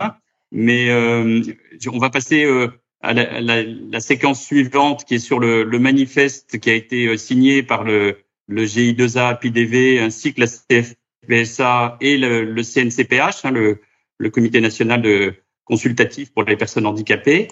[0.50, 1.42] Mais euh,
[1.90, 2.68] on va passer euh,
[3.00, 7.06] à la, la, la, séquence suivante, qui est sur le, le manifeste qui a été
[7.06, 8.18] euh, signé par le
[8.48, 10.94] le GI2A PDV ainsi que la CF
[11.28, 13.80] PSA et le, le CNCPH, hein, le,
[14.18, 17.48] le, Comité national de consultatif pour les personnes handicapées.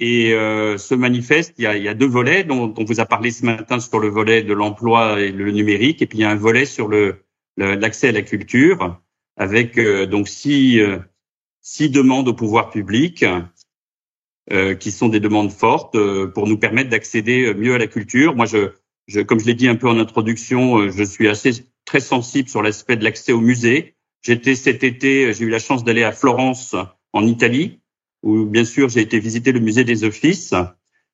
[0.00, 3.00] Et euh, ce manifeste, il y, a, il y a, deux volets dont, on vous
[3.00, 6.20] a parlé ce matin sur le volet de l'emploi et le numérique, et puis il
[6.20, 7.24] y a un volet sur le
[7.58, 9.00] l'accès à la culture,
[9.36, 10.98] avec euh, donc six, euh,
[11.60, 13.24] six demandes au pouvoir public,
[14.52, 18.34] euh, qui sont des demandes fortes euh, pour nous permettre d'accéder mieux à la culture.
[18.34, 18.70] Moi, je,
[19.06, 21.52] je comme je l'ai dit un peu en introduction, je suis assez
[21.88, 23.94] très sensible sur l'aspect de l'accès au musée.
[24.20, 26.76] J'étais cet été, j'ai eu la chance d'aller à Florence,
[27.14, 27.80] en Italie,
[28.22, 30.52] où bien sûr j'ai été visiter le musée des Offices.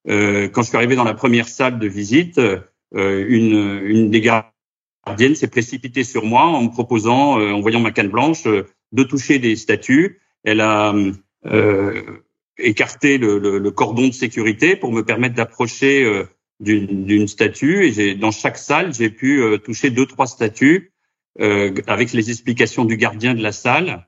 [0.09, 2.61] Euh, quand je suis arrivé dans la première salle de visite, euh,
[3.29, 7.93] une, une des gardiennes s'est précipitée sur moi en me proposant, euh, en voyant ma
[7.93, 10.22] canne blanche, euh, de toucher des statues.
[10.43, 10.93] Elle a
[11.47, 12.03] euh,
[12.59, 16.25] écarté le, le, le, cordon de sécurité pour me permettre d'approcher
[16.61, 20.93] d'une statue et j'ai dans chaque salle j'ai pu euh, toucher deux trois statues
[21.41, 24.07] euh, avec les explications du gardien de la salle.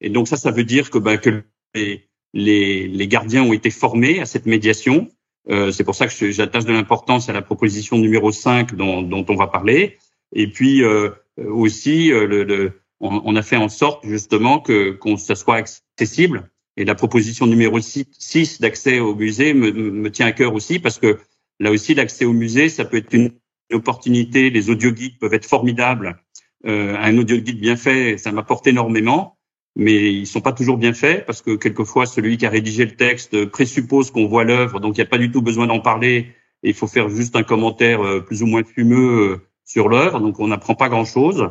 [0.00, 1.42] Et donc ça ça veut dire que, bah, que
[1.74, 5.08] les, les, les, gardiens ont été formés à cette médiation.
[5.50, 9.26] Euh, c'est pour ça que j'attache de l'importance à la proposition numéro 5 dont, dont
[9.28, 9.98] on va parler.
[10.32, 14.90] Et puis euh, aussi euh, le, le on, on, a fait en sorte justement que
[14.90, 16.48] qu'on ça soit accessible.
[16.76, 21.00] Et la proposition numéro 6 d'accès au musée me, me tient à cœur aussi parce
[21.00, 21.18] que
[21.60, 23.32] Là aussi, l'accès au musée, ça peut être une
[23.72, 24.50] opportunité.
[24.50, 26.22] Les audioguides peuvent être formidables.
[26.66, 29.38] Euh, un audioguide bien fait, ça m'apporte énormément,
[29.76, 32.96] mais ils sont pas toujours bien faits parce que quelquefois, celui qui a rédigé le
[32.96, 36.34] texte présuppose qu'on voit l'œuvre, donc il n'y a pas du tout besoin d'en parler.
[36.62, 40.40] il faut faire juste un commentaire euh, plus ou moins fumeux euh, sur l'œuvre, donc
[40.40, 41.50] on n'apprend pas grand-chose.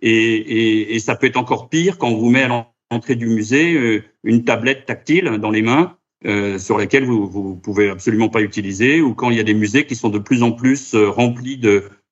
[0.00, 3.74] Et, et, ça peut être encore pire quand on vous met à l'entrée du musée
[3.74, 8.42] euh, une tablette tactile dans les mains euh, sur lesquels vous, vous pouvez absolument pas
[8.42, 11.08] utiliser, ou quand il y a des musées qui sont de plus en plus euh,
[11.08, 11.60] remplis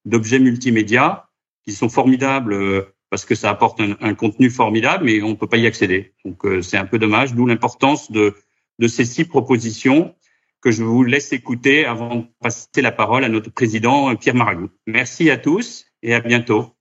[0.05, 1.29] d'objets multimédia
[1.65, 5.35] qui sont formidables euh, parce que ça apporte un, un, contenu formidable, mais on ne
[5.35, 6.15] peut pas y accéder.
[6.25, 8.35] Donc c'est un peu dommage, d'où l'importance de
[8.81, 10.15] de ces six propositions
[10.63, 14.71] que je vous laisse écouter avant de passer la parole à notre président Pierre Maragou.
[14.87, 16.75] Merci à tous et à bientôt.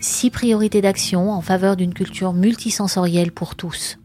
[0.00, 3.98] Six priorités d'action en faveur d'une culture multisensorielle pour tous.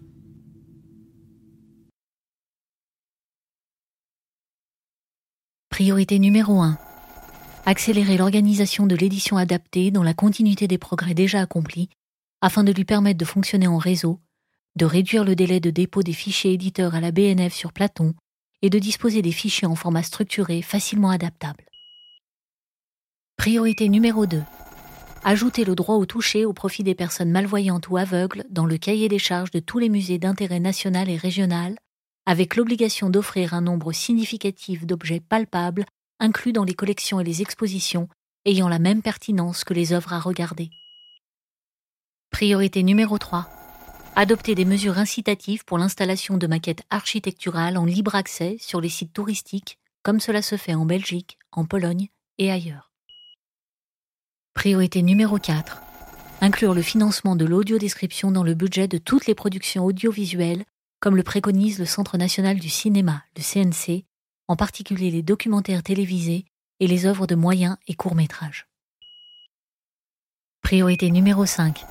[5.72, 6.78] Priorité numéro 1.
[7.65, 11.89] Accélérer l'organisation de l'édition adaptée dans la continuité des progrès déjà accomplis
[12.41, 14.19] afin de lui permettre de fonctionner en réseau,
[14.76, 18.13] de réduire le délai de dépôt des fichiers éditeurs à la BNF sur Platon
[18.61, 21.63] et de disposer des fichiers en format structuré facilement adaptable.
[23.38, 24.43] Priorité numéro 2.
[25.24, 29.07] Ajouter le droit au toucher au profit des personnes malvoyantes ou aveugles dans le cahier
[29.07, 31.76] des charges de tous les musées d'intérêt national et régional
[32.26, 35.86] avec l'obligation d'offrir un nombre significatif d'objets palpables
[36.19, 38.07] inclus dans les collections et les expositions
[38.45, 40.69] ayant la même pertinence que les œuvres à regarder.
[42.32, 43.49] Priorité numéro 3.
[44.15, 49.13] Adopter des mesures incitatives pour l'installation de maquettes architecturales en libre accès sur les sites
[49.13, 52.91] touristiques, comme cela se fait en Belgique, en Pologne et ailleurs.
[54.53, 55.82] Priorité numéro 4.
[56.41, 60.65] Inclure le financement de l'audiodescription dans le budget de toutes les productions audiovisuelles
[61.02, 64.06] comme le préconise le Centre national du cinéma, le CNC,
[64.47, 66.45] en particulier les documentaires télévisés
[66.80, 68.68] et les œuvres de moyens et courts métrages.
[70.62, 71.84] Priorité numéro 5.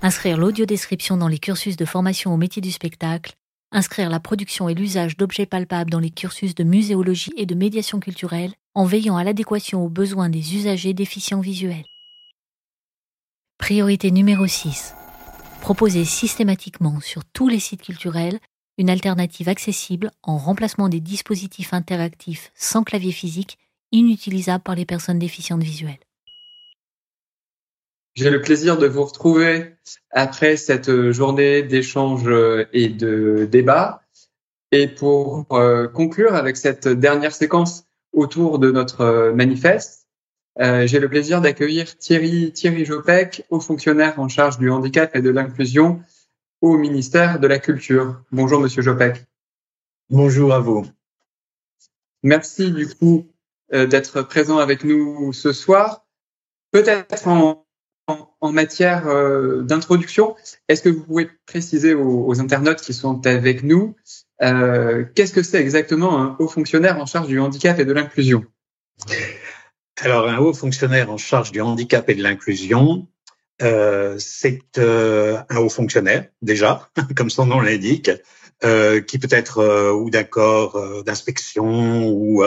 [0.00, 3.34] Inscrire l'audiodescription dans les cursus de formation au métier du spectacle,
[3.70, 8.00] inscrire la production et l'usage d'objets palpables dans les cursus de muséologie et de médiation
[8.00, 11.84] culturelle, en veillant à l'adéquation aux besoins des usagers déficients visuels.
[13.58, 14.94] Priorité numéro 6.
[15.60, 18.40] Proposer systématiquement sur tous les sites culturels
[18.78, 23.58] une alternative accessible en remplacement des dispositifs interactifs sans clavier physique
[23.92, 25.98] inutilisables par les personnes déficientes visuelles.
[28.14, 29.74] J'ai le plaisir de vous retrouver
[30.10, 32.28] après cette journée d'échange
[32.72, 34.02] et de débat.
[34.70, 40.04] Et pour euh, conclure avec cette dernière séquence autour de notre manifeste,
[40.60, 45.22] euh, j'ai le plaisir d'accueillir Thierry, Thierry Jopek, haut fonctionnaire en charge du handicap et
[45.22, 46.00] de l'inclusion
[46.64, 48.22] au ministère de la Culture.
[48.32, 49.22] Bonjour, Monsieur Jopek.
[50.08, 50.86] Bonjour à vous.
[52.22, 53.30] Merci du coup
[53.74, 56.06] euh, d'être présent avec nous ce soir.
[56.70, 57.66] Peut-être en,
[58.06, 60.36] en, matière euh, d'introduction,
[60.68, 63.94] est-ce que vous pouvez préciser aux, internautes qui sont avec nous
[64.40, 68.42] euh, qu'est-ce que c'est exactement un haut fonctionnaire en charge du handicap et de l'inclusion?
[70.00, 73.06] Alors, un haut fonctionnaire en charge du handicap et de l'inclusion,
[73.62, 78.10] euh, c'est euh, un haut fonctionnaire déjà, comme son nom l'indique,
[78.64, 82.44] euh, qui peut être ou d'accord d'inspection ou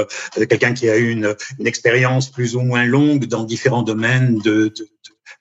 [0.50, 4.70] quelqu'un qui a eu une, une expérience plus ou moins longue dans différents domaines de,
[4.70, 4.90] de, de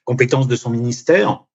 [0.05, 1.46] compétences de son ministère.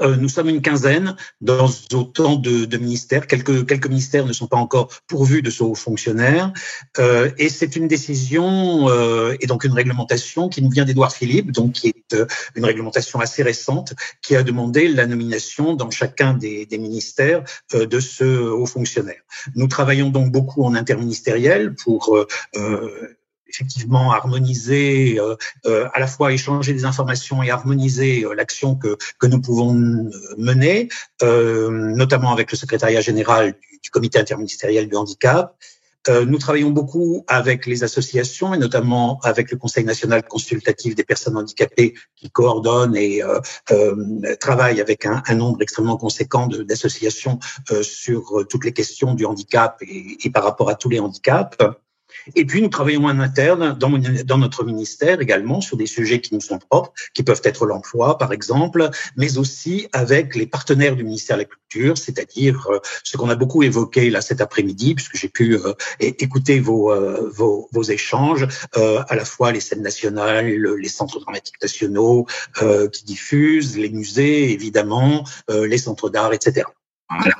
[0.00, 3.26] Euh, nous sommes une quinzaine dans autant de, de, ministères.
[3.26, 6.52] Quelques, quelques ministères ne sont pas encore pourvus de ce haut fonctionnaire.
[6.98, 11.52] Euh, et c'est une décision euh, et donc une réglementation qui nous vient d'Edouard Philippe,
[11.52, 16.34] donc qui est euh, une réglementation assez récente, qui a demandé la nomination dans chacun
[16.34, 19.22] des, des ministères euh, de ce haut fonctionnaire.
[19.54, 22.16] Nous travaillons donc beaucoup en interministériel pour
[23.52, 25.36] effectivement harmoniser, euh,
[25.66, 29.72] euh, à la fois échanger des informations et harmoniser euh, l'action que, que nous pouvons
[30.38, 30.88] mener,
[31.20, 35.54] notamment avec le secrétariat général du, comité interministériel du handicap.
[36.08, 41.36] nous travaillons beaucoup avec les associations et notamment avec le Conseil national consultatif des personnes
[41.36, 43.40] handicapées qui coordonne et euh,
[43.70, 47.38] euh, travaille avec un, un, nombre extrêmement conséquent d'associations
[47.70, 51.56] euh, sur toutes les questions du handicap et, et, par rapport à tous les handicaps.
[52.34, 56.34] Et puis, nous travaillons en interne dans, dans, notre ministère également sur des sujets qui
[56.34, 61.04] nous sont propres, qui peuvent être l'emploi, par exemple, mais aussi avec les partenaires du
[61.04, 65.16] ministère de la Culture, c'est-à-dire euh, ce qu'on a beaucoup évoqué là cet après-midi, puisque
[65.16, 68.46] j'ai pu euh, écouter vos, euh, vos, vos, échanges,
[68.76, 72.26] euh, à la fois les scènes nationales, les centres dramatiques nationaux
[72.62, 76.66] euh, qui diffusent, les musées, évidemment, euh, les centres d'art, etc.
[77.08, 77.34] Voilà.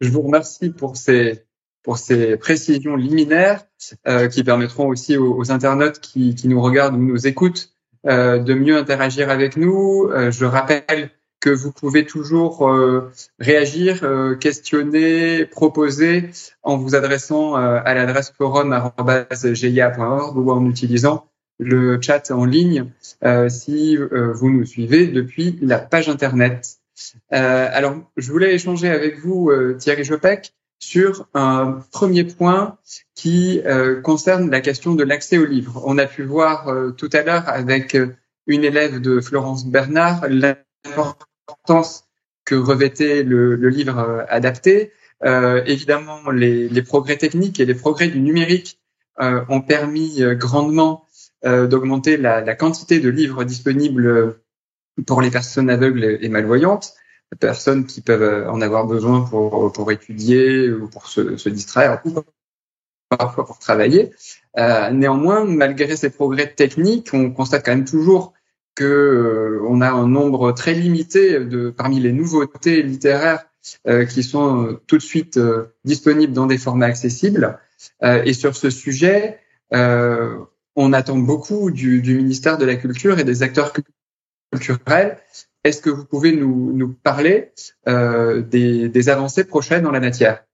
[0.00, 1.43] Je vous remercie pour ces
[1.84, 3.64] pour ces précisions liminaires
[4.08, 7.70] euh, qui permettront aussi aux, internautes qui, qui, nous regardent ou nous écoutent
[8.06, 10.08] euh, de mieux interagir avec nous.
[10.10, 11.10] Euh, je rappelle
[11.44, 16.30] que vous pouvez toujours euh, réagir, euh, questionner, proposer
[16.62, 21.26] en vous adressant euh, à l'adresse forum.gia.org ou en utilisant
[21.58, 22.86] le chat en ligne
[23.48, 26.78] si vous nous suivez depuis la page Internet.
[27.30, 30.52] alors, je voulais échanger avec vous, Thierry Jopek,
[30.84, 32.76] sur un premier point
[33.14, 35.82] qui euh, concerne la question de l'accès au livre.
[35.86, 38.14] On a pu voir euh, tout à l'heure avec euh,
[38.46, 42.04] une élève de Florence Bernard l'importance
[42.44, 44.92] que revêtait le, livre adapté.
[45.22, 48.78] évidemment, les, progrès techniques et les progrès du numérique
[49.18, 51.06] ont permis grandement
[51.42, 54.36] d'augmenter la, quantité de livres disponibles
[55.06, 56.92] pour les personnes aveugles et malvoyantes,
[57.38, 62.22] personnes qui peuvent en avoir besoin pour, pour étudier ou pour se, distraire ou
[63.08, 64.12] parfois pour travailler.
[64.58, 68.32] Euh, néanmoins, malgré ces progrès techniques, on constate quand même toujours
[68.74, 73.44] que euh, on a un nombre très limité de parmi les nouveautés littéraires
[73.86, 77.58] euh, qui sont euh, tout de suite euh, disponibles dans des formats accessibles.
[78.02, 83.72] et sur ce sujet, on attend beaucoup du, ministère de la Culture et des acteurs
[84.52, 85.18] culturels.
[85.64, 87.52] Est-ce que vous pouvez nous, parler
[87.86, 90.44] des, des avancées prochaines dans la matière?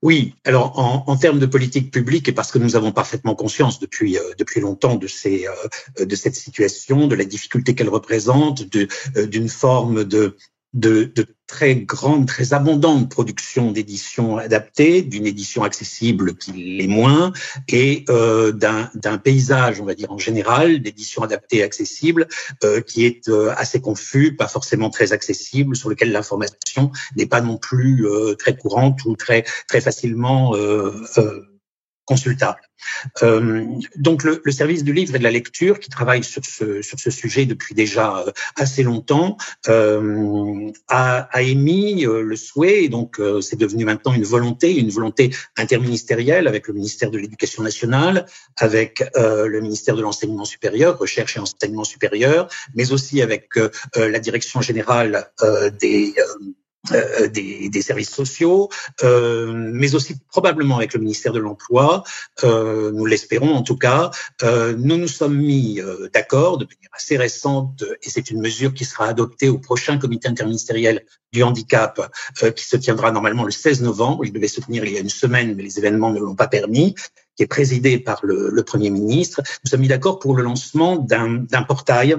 [0.00, 3.80] Oui, alors en, en, termes de politique publique, et parce que nous avons parfaitement conscience
[3.80, 10.04] depuis euh, longtemps euh, de cette situation, de la difficulté qu'elle représente, euh, d'une forme
[10.04, 10.36] de
[10.74, 17.32] de, de, très grande, très abondante production d'éditions adaptées, d'une édition accessible qui l'est moins,
[17.68, 22.28] et euh, d'un paysage, on va dire en général, d'éditions adaptées accessibles,
[22.64, 27.40] euh, qui est euh, assez confus, pas forcément très accessible, sur lequel l'information n'est pas
[27.40, 30.92] non plus euh, très courante ou très très facilement euh,
[32.08, 32.60] consultable.
[33.22, 36.80] Euh, donc le, le, service du livre et de la lecture, qui travaille sur ce,
[36.80, 39.36] sur ce sujet depuis déjà euh, assez longtemps,
[39.68, 44.74] euh, a, a, émis euh, le souhait, et donc euh, c'est devenu maintenant une volonté,
[44.74, 48.24] une volonté interministérielle avec le ministère de l'Éducation nationale,
[48.56, 53.50] avec le ministère de l'Enseignement supérieur, Recherche et Enseignement supérieur, mais aussi avec
[53.94, 55.30] la Direction générale
[55.80, 56.14] des
[56.92, 58.68] euh, des, services sociaux,
[59.04, 62.02] euh, mais aussi probablement avec le ministère de l'Emploi,
[62.44, 64.10] euh, nous l'espérons en tout cas.
[64.42, 65.80] Euh, nous nous sommes mis
[66.12, 70.28] d'accord de manière assez récente, et c'est une mesure qui sera adoptée au prochain comité
[70.28, 72.10] interministériel du handicap,
[72.56, 74.24] qui se tiendra normalement le 16 novembre.
[74.24, 76.48] Il devait se tenir il y a une semaine, mais les événements ne l'ont pas
[76.48, 76.94] permis
[77.36, 79.42] qui est présidé par le, le Premier ministre.
[79.64, 82.16] Nous sommes mis d'accord pour le lancement d'un portail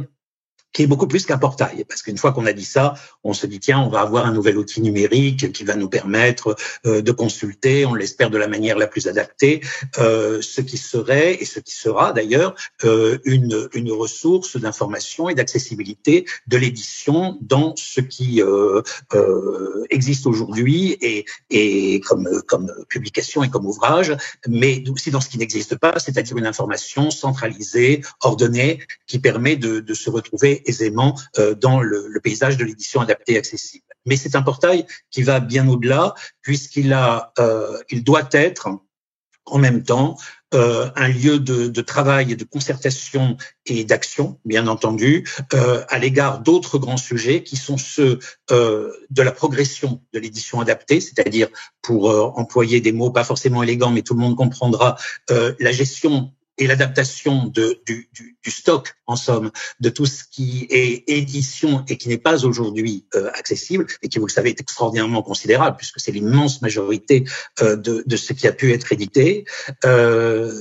[0.73, 1.85] qui est beaucoup plus qu'un portail.
[1.87, 2.93] Parce qu'une fois qu'on a dit ça,
[3.23, 6.55] on se dit, tiens, on va avoir un nouvel outil numérique qui va nous permettre
[6.85, 9.61] euh, de consulter, on l'espère de la manière la plus adaptée,
[9.97, 15.35] euh, ce qui serait, et ce qui sera d'ailleurs, euh, une, une ressource d'information et
[15.35, 18.81] d'accessibilité de l'édition dans ce qui euh,
[19.13, 24.15] euh, existe aujourd'hui et, et comme, comme publication et comme ouvrage,
[24.47, 29.79] mais aussi dans ce qui n'existe pas, c'est-à-dire une information centralisée, ordonnée, qui permet de,
[29.79, 33.85] de se retrouver aisément euh, dans le, paysage de l'édition adaptée accessible.
[34.05, 38.69] Mais c'est un portail qui va bien au-delà puisqu'il a, euh, il doit être
[39.45, 40.17] en même temps
[40.53, 46.77] euh, un lieu de, travail et de concertation et d'action, bien entendu, à l'égard d'autres
[46.77, 51.47] grands sujets qui sont ceux de la progression de l'édition adaptée, c'est-à-dire,
[51.81, 54.97] pour employer des mots pas forcément élégants, mais tout le monde comprendra,
[55.29, 58.09] la gestion et l'adaptation du, du,
[58.43, 63.05] du, stock, en somme, de tout ce qui est édition et qui n'est pas aujourd'hui
[63.15, 67.23] euh, accessible, et qui, vous le savez, est extraordinairement considérable, puisque c'est l'immense majorité
[67.61, 69.45] euh, de, de, ce qui a pu être édité.
[69.85, 70.51] Euh,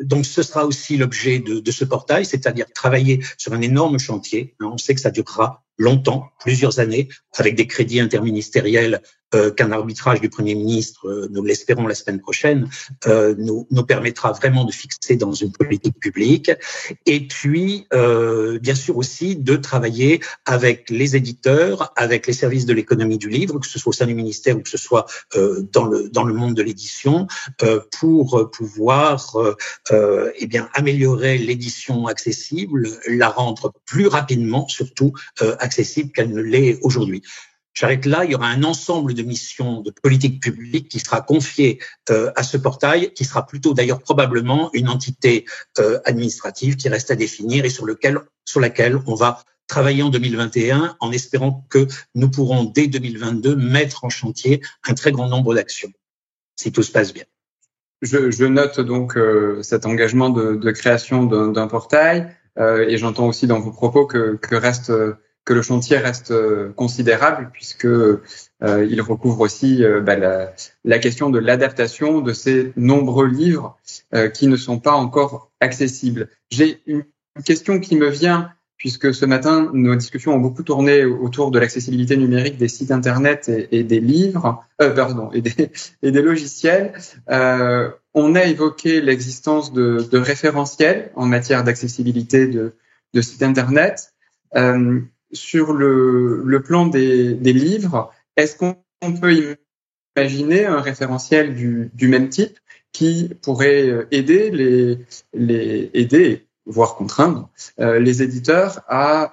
[0.00, 4.54] donc, ce sera aussi l'objet de, de, ce portail, c'est-à-dire travailler sur un énorme chantier.
[4.60, 7.08] On sait que ça durera longtemps, plusieurs années,
[7.38, 9.00] avec des crédits interministériels
[9.32, 12.68] euh, qu'un arbitrage du Premier ministre, euh, nous l'espérons la semaine prochaine,
[13.06, 16.50] euh, nous, permettra vraiment de fixer dans une politique publique.
[17.06, 23.18] Et puis, bien sûr aussi, de travailler avec les éditeurs, avec les services de l'économie
[23.18, 26.08] du livre, que ce soit au sein du ministère ou que ce soit dans, le,
[26.08, 27.26] dans le monde de l'édition,
[27.98, 29.36] pour pouvoir
[29.90, 35.12] eh bien, améliorer l'édition accessible, la rendre plus rapidement, surtout
[36.12, 37.22] qu'elle ne l'est aujourd'hui.
[37.72, 41.78] J'arrête là, il y aura un ensemble de missions de politique publique qui sera confié
[42.10, 45.44] euh, à ce portail, qui sera plutôt d'ailleurs probablement une entité
[45.78, 50.08] euh, administrative qui reste à définir et sur, lequel, sur laquelle on va travailler en
[50.08, 55.54] 2021 en espérant que nous pourrons dès 2022 mettre en chantier un très grand nombre
[55.54, 55.92] d'actions,
[56.56, 57.24] si tout se passe bien.
[58.02, 63.70] Je, note donc euh, cet engagement de, création d'un portail et j'entends aussi dans vos
[63.70, 64.92] propos que reste
[65.44, 68.22] que le chantier reste euh, considérable puisque euh,
[68.60, 70.16] il recouvre aussi euh, bah,
[70.84, 73.78] la, question de l'adaptation de ces nombreux livres
[74.34, 76.28] qui ne sont pas encore accessibles.
[76.50, 77.04] J'ai une
[77.44, 82.16] question qui me vient puisque ce matin nos discussions ont beaucoup tourné autour de l'accessibilité
[82.16, 85.70] numérique des sites internet et, des livres, pardon, et des,
[86.22, 86.92] logiciels.
[87.28, 94.12] on a évoqué l'existence de, référentiels en matière d'accessibilité de sites internet.
[95.32, 98.76] Euh, sur le, plan des, livres, est-ce qu'on
[99.20, 99.56] peut
[100.16, 102.58] imaginer un référentiel du, même type
[102.92, 109.32] qui pourrait aider les, aider voire contraindre les éditeurs à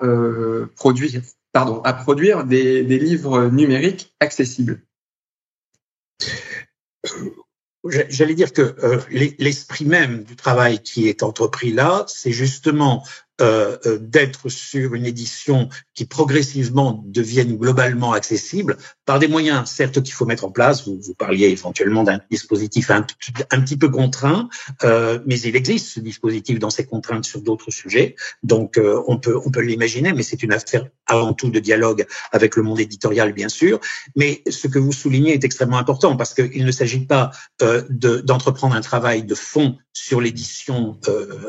[0.75, 1.21] produire,
[1.51, 4.81] pardon, à produire des livres numériques accessibles?
[7.89, 8.75] J'allais dire que
[9.39, 13.03] l'esprit même du travail qui est entrepris là, c'est justement
[13.39, 20.01] euh, euh, d'être sur une édition qui progressivement devienne globalement accessible par des moyens, certes,
[20.01, 20.87] qu'il faut mettre en place.
[20.87, 24.49] Vous, parliez éventuellement d'un dispositif un, petit peu contraint,
[24.83, 28.15] euh, mais il existe ce dispositif dans ses contraintes sur d'autres sujets.
[28.41, 32.55] Donc, on peut, on peut l'imaginer, mais c'est une affaire avant tout de dialogue avec
[32.55, 33.79] le monde éditorial, bien sûr.
[34.15, 37.31] Mais ce que vous soulignez est extrêmement important parce qu'il ne s'agit pas
[37.89, 40.99] d'entreprendre un travail de fond sur l'édition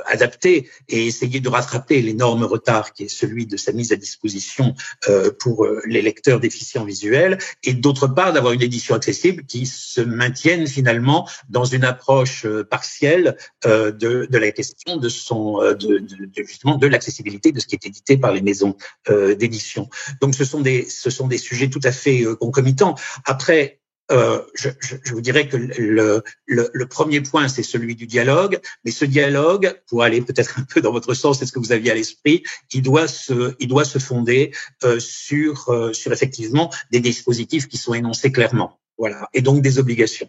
[0.06, 4.74] adaptée et essayer de rattraper l'énorme retard qui est celui de sa mise à disposition
[5.08, 9.66] euh, pour euh, les lecteurs déficients visuels, et d'autre part d'avoir une édition accessible qui
[9.66, 13.90] se maintienne finalement dans une approche euh, partielle de,
[14.30, 18.16] de, la question de son de, de, justement de l'accessibilité de ce qui est édité
[18.16, 18.76] par les maisons
[19.08, 19.88] d'édition.
[20.20, 22.94] Donc ce sont des ce sont des sujets tout à fait concomitants.
[23.24, 23.80] Après
[24.10, 28.06] euh, je, je, je, vous dirais que le, le, le premier point, c'est celui du
[28.06, 31.58] dialogue, mais ce dialogue, pour aller peut-être un peu dans votre sens, c'est ce que
[31.58, 32.42] vous aviez à l'esprit,
[32.72, 34.52] il doit se, il doit se fonder
[34.84, 39.78] euh, sur, euh, sur effectivement des dispositifs qui sont énoncés clairement, voilà, et donc des
[39.78, 40.28] obligations.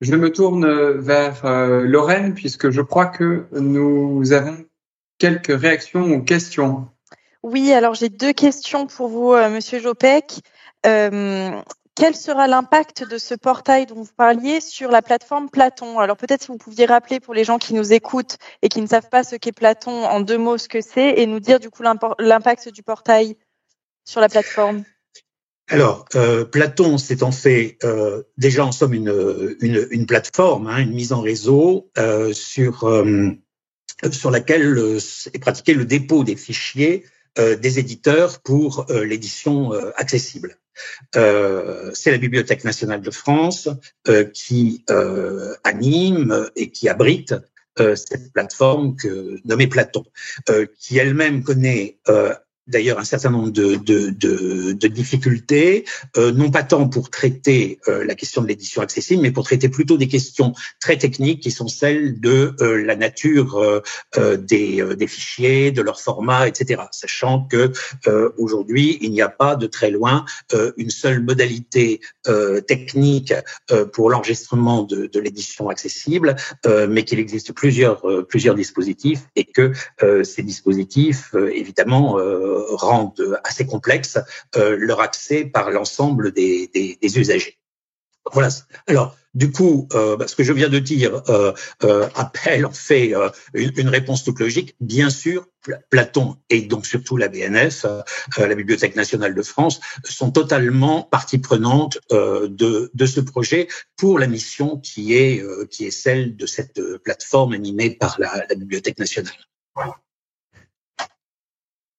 [0.00, 0.66] Je me tourne
[0.98, 4.64] vers euh, Lorraine puisque je crois que nous avons
[5.18, 6.88] quelques réactions ou questions.
[7.44, 10.40] Oui, alors j'ai deux questions pour vous, euh, Monsieur Jopek.
[10.86, 11.60] Euh,
[11.94, 15.98] quel sera l'impact de ce portail dont vous parliez sur la plateforme Platon?
[15.98, 18.86] Alors peut-être si vous pouviez rappeler pour les gens qui nous écoutent et qui ne
[18.86, 21.70] savent pas ce qu'est Platon en deux mots ce que c'est et nous dire du
[21.70, 21.82] coup
[22.18, 23.36] l'impact du portail
[24.04, 24.84] sur la plateforme.
[25.68, 30.92] Alors, euh, Platon, c'est en fait euh, déjà en somme une, une, plateforme, hein, une
[30.92, 32.90] mise en réseau euh, sur,
[34.10, 34.98] sur laquelle
[35.32, 37.04] est pratiqué le dépôt des fichiers
[37.36, 40.58] des éditeurs pour l'édition accessible.
[41.16, 43.68] Euh, c'est la Bibliothèque nationale de France
[44.08, 47.34] euh, qui euh, anime et qui abrite
[47.78, 50.04] cette plateforme que, nommée Platon,
[50.78, 51.96] qui elle-même connaît
[52.66, 55.84] d'ailleurs un certain nombre de, difficultés,
[56.16, 59.68] euh, non pas tant pour traiter euh, la question de l'édition accessible, mais pour traiter
[59.68, 63.82] plutôt des questions très techniques qui sont celles de euh, la nature
[64.16, 66.82] des, des, fichiers, de leur format, etc.
[66.92, 67.72] Sachant que
[68.38, 70.24] aujourd'hui il n'y a pas de très loin
[70.76, 72.00] une seule modalité
[72.66, 73.34] technique
[73.92, 76.36] pour l'enregistrement de, de l'édition accessible,
[76.88, 79.72] mais qu'il existe plusieurs plusieurs dispositifs et que
[80.24, 82.16] ces dispositifs évidemment
[82.76, 84.18] rendent assez complexe
[84.56, 87.58] euh, leur accès par l'ensemble des, des, des, usagers.
[88.32, 88.48] Voilà.
[88.86, 91.52] Alors, du coup, euh, bah, ce que je viens de dire euh,
[91.84, 94.76] euh, appelle en fait euh, une, réponse toute logique.
[94.80, 95.46] Bien sûr,
[95.90, 98.02] Platon et donc surtout la BNF, euh,
[98.38, 104.78] la Bibliothèque nationale de France, sont totalement partie prenante de, ce projet pour la mission
[104.78, 109.32] qui est celle de cette plateforme animée par la Bibliothèque nationale.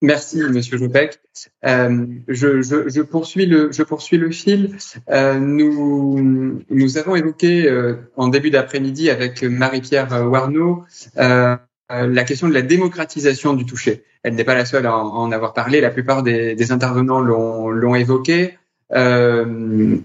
[0.03, 1.21] Merci, Monsieur Jopek.
[1.63, 4.75] Euh, je, je, je, poursuis le, je poursuis le fil.
[5.09, 10.83] Euh, nous, nous avons évoqué euh, en début d'après-midi avec Marie-Pierre Warneau
[11.17, 11.55] euh,
[11.89, 14.03] la question de la démocratisation du toucher.
[14.23, 15.79] Elle n'est pas la seule à en, avoir parlé.
[15.79, 18.57] La plupart des, des intervenants l'ont évoqué.
[18.91, 19.95] Euh,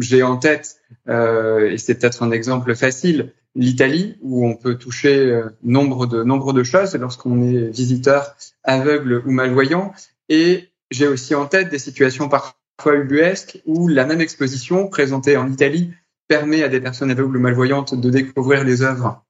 [0.00, 5.50] j'ai en tête, et c'est peut-être un exemple facile, l'Italie, où on peut toucher euh,
[5.62, 9.92] nombre de nombre de choses lorsqu'on est visiteur aveugle ou malvoyant.
[10.28, 15.50] Et j'ai aussi en tête des situations parfois ubuesques où la même exposition présentée en
[15.50, 15.92] Italie
[16.28, 19.24] permet à des personnes aveugles ou malvoyantes de découvrir les œuvres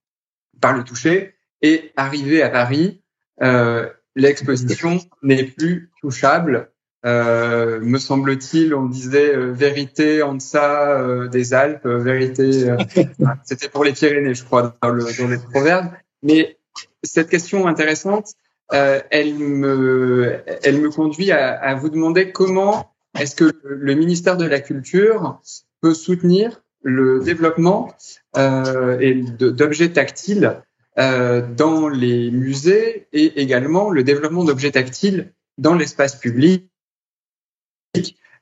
[0.60, 1.34] par le toucher.
[1.62, 3.02] Et arrivé à Paris,
[3.42, 6.70] euh, l'exposition n'est plus touchable
[7.06, 12.74] euh, me semble-t-il, on disait euh, vérité en deçà euh, des Alpes, euh, vérité.
[13.44, 15.90] C'était pour les Pyrénées, je crois, dans, le, les proverbes.
[16.22, 16.58] Mais
[17.02, 18.32] cette question intéressante,
[18.70, 24.44] elle me, elle me conduit à, à vous demander comment est-ce que le ministère de
[24.44, 25.40] la Culture
[25.80, 27.92] peut soutenir le développement
[28.36, 30.62] et d'objets tactiles
[30.96, 36.69] dans les musées et également le développement d'objets tactiles dans l'espace public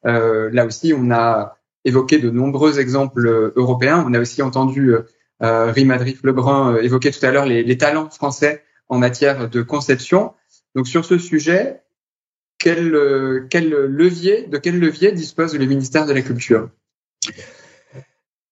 [0.04, 4.04] là aussi, on a évoqué de nombreux exemples européens.
[4.06, 4.94] On a aussi entendu
[5.42, 10.34] euh, Rimadrif Lebrun euh, évoquer tout à l'heure les, talents français en matière de conception.
[10.74, 11.80] Donc sur ce sujet,
[12.58, 13.48] quel, euh,
[13.88, 16.70] levier, de quel levier dispose le ministère de la Culture?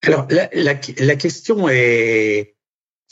[0.02, 2.54] Alors la, question est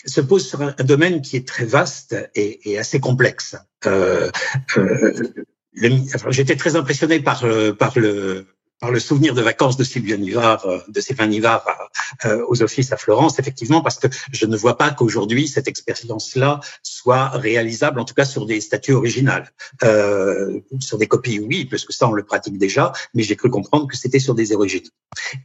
[0.07, 3.57] se pose sur un, domaine qui est très vaste et, assez complexe.
[3.87, 4.31] Euh,
[4.77, 5.13] euh,
[5.75, 8.47] J'étais très impressionné par, euh, par le
[8.81, 11.65] par le souvenir de vacances de Sylvain Nivard, euh, de Sylvain Nivard
[12.27, 16.61] euh, aux offices à Florence, effectivement, parce que je ne vois pas qu'aujourd'hui cette expérience-là
[16.83, 19.51] soit réalisable, en tout cas sur des statues originales.
[19.85, 23.49] Euh, sur des copies, oui, parce que ça on le pratique déjà, mais j'ai cru
[23.49, 24.89] comprendre que c'était sur des origines.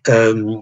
[0.09, 0.57] Euh,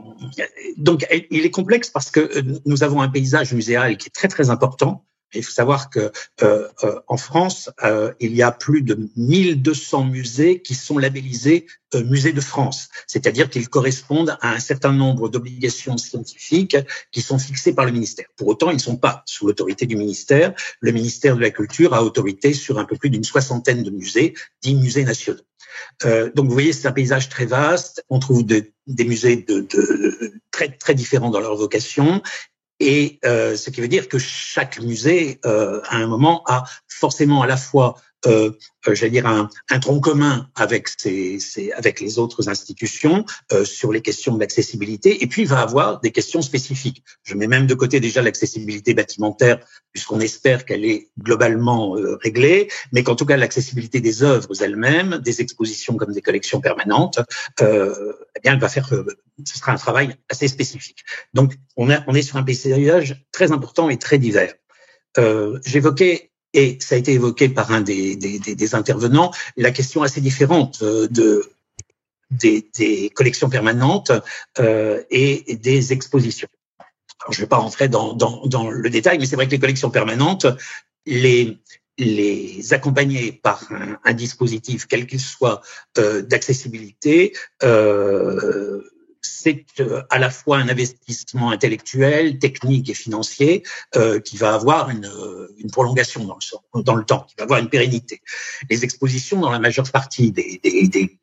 [0.78, 2.30] donc, il est complexe parce que
[2.66, 5.04] nous avons un paysage muséal qui est très très important.
[5.34, 6.12] Il faut savoir que
[6.42, 11.68] euh, euh, en France, euh, il y a plus de 1200 musées qui sont labellisés
[11.96, 16.78] euh, musées de France, c'est-à-dire qu'ils correspondent à un certain nombre d'obligations scientifiques
[17.12, 18.26] qui sont fixées par le ministère.
[18.38, 20.54] Pour autant, ils ne sont pas sous l'autorité du ministère.
[20.80, 24.34] Le ministère de la Culture a autorité sur un peu plus d'une soixantaine de musées,
[24.62, 25.42] dix musées nationaux.
[26.06, 28.04] Euh, donc, vous voyez, c'est un paysage très vaste.
[28.10, 32.22] On trouve de- des musées de, de- très très différents dans leur vocation.
[32.80, 37.42] Et euh, ce qui veut dire que chaque musée, euh, à un moment, a forcément
[37.42, 37.96] à la fois,
[38.28, 38.52] euh,
[38.88, 43.66] euh, j'allais dire, un, un tronc commun avec, ses, ses- avec les autres institutions euh,
[43.66, 47.04] sur les questions d'accessibilité, et puis va avoir des questions spécifiques.
[47.24, 49.58] Je mets même de côté déjà l'accessibilité bâtimentaire,
[49.94, 55.18] puisqu'on espère qu'elle est globalement euh, réglée, mais qu'en tout cas l'accessibilité des œuvres elles-mêmes,
[55.24, 57.20] des expositions comme des collections permanentes,
[57.62, 59.06] euh, eh bien, elle va faire, euh,
[59.46, 61.04] ce sera un travail assez spécifique.
[61.34, 64.54] Donc, on, a, on est sur un paysage très important et très divers.
[65.66, 71.08] J'évoquais, et ça a été évoqué par un des, intervenants, la question assez différente euh,
[71.10, 71.50] de,
[72.32, 74.12] des, des collections permanentes
[74.60, 76.48] euh, et des expositions.
[77.22, 79.52] Alors, je ne vais pas rentrer dans, dans, dans le détail, mais c'est vrai que
[79.52, 80.46] les collections permanentes,
[81.06, 81.58] les,
[81.98, 85.62] les accompagner par un, un dispositif, quel qu'il soit,
[85.98, 87.34] euh, d'accessibilité,
[87.64, 88.82] euh,
[89.28, 93.64] c'est euh, à la fois un investissement intellectuel, technique et financier
[93.96, 96.38] euh, qui va avoir une, euh, une prolongation dans
[96.74, 98.22] le, dans le temps, qui va avoir une pérennité.
[98.70, 101.20] Les expositions, dans la majeure partie des, des, des,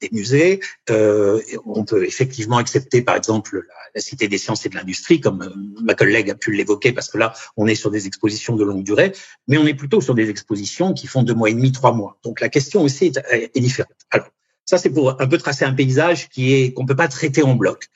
[0.00, 4.76] des musées, euh, on peut effectivement accepter, par exemple, la, Cité des sciences et de
[4.76, 8.06] l'industrie, comme euh, ma collègue a pu l'évoquer, parce que là, on est sur des
[8.06, 9.12] expositions de longue durée,
[9.48, 12.16] mais on est plutôt sur des expositions qui font deux mois et demi, trois mois.
[12.22, 13.90] Donc la question aussi est, est différente.
[14.10, 14.28] Alors,
[14.68, 17.54] ça, c'est pour un peu tracer un paysage qui est qu'on peut pas traiter en
[17.54, 17.86] bloc.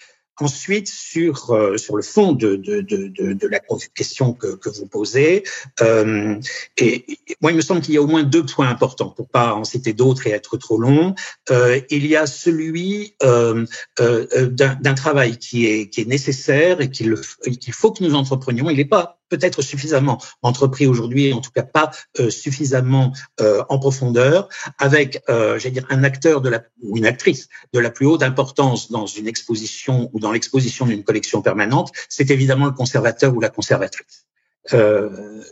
[0.40, 3.60] Ensuite, sur euh, sur le fond de de de, de, de la
[3.94, 5.44] question que, que vous posez,
[5.82, 6.40] euh,
[6.78, 7.04] et,
[7.42, 9.64] moi, il me semble qu'il y a au moins deux points importants pour pas en
[9.64, 11.14] citer d'autres et être trop long.
[11.50, 13.66] Euh, il y a celui euh,
[14.00, 17.14] euh, euh, d'un d'un travail qui est qui est nécessaire et qu'il
[17.60, 18.70] qu'il faut que nous entreprenions.
[18.70, 23.78] Il n'est pas peut-être suffisamment entrepris aujourd'hui, en tout cas pas euh, suffisamment euh, en
[23.78, 28.06] profondeur, avec, euh, j'allais dire, un acteur de la ou une actrice de la plus
[28.06, 33.34] haute importance dans une exposition ou dans l'exposition d'une collection permanente, c'est évidemment le conservateur
[33.34, 34.26] ou la conservatrice.
[34.74, 35.42] Euh,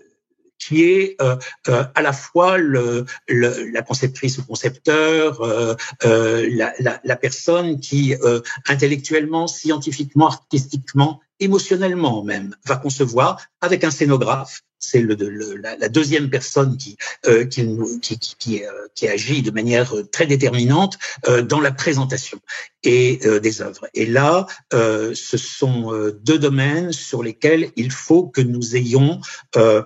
[0.70, 1.36] qui est euh,
[1.68, 7.16] euh, à la fois le, le, la conceptrice ou concepteur, euh, euh, la, la, la,
[7.16, 14.60] personne qui euh, intellectuellement, scientifiquement, artistiquement, émotionnellement même va concevoir avec un scénographe.
[14.78, 16.96] C'est le, le, la, la, deuxième personne qui,
[17.26, 17.66] euh, qui,
[18.00, 18.62] qui, qui, qui,
[18.94, 20.96] qui, agit de manière très déterminante
[21.28, 22.38] euh, dans la présentation
[22.82, 23.88] et euh, des œuvres.
[23.92, 29.20] Et là, euh, ce sont euh, deux domaines sur lesquels il faut que nous ayons
[29.56, 29.82] euh,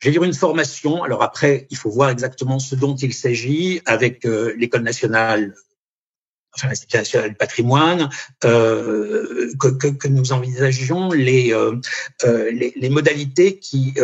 [0.00, 1.02] je vais dire une formation.
[1.02, 5.54] Alors après, il faut voir exactement ce dont il s'agit avec euh, l'école nationale,
[6.54, 8.08] enfin l'Institut national du patrimoine,
[8.44, 11.80] euh, que, que, que, nous envisagions les, euh,
[12.24, 13.94] les, les, modalités qui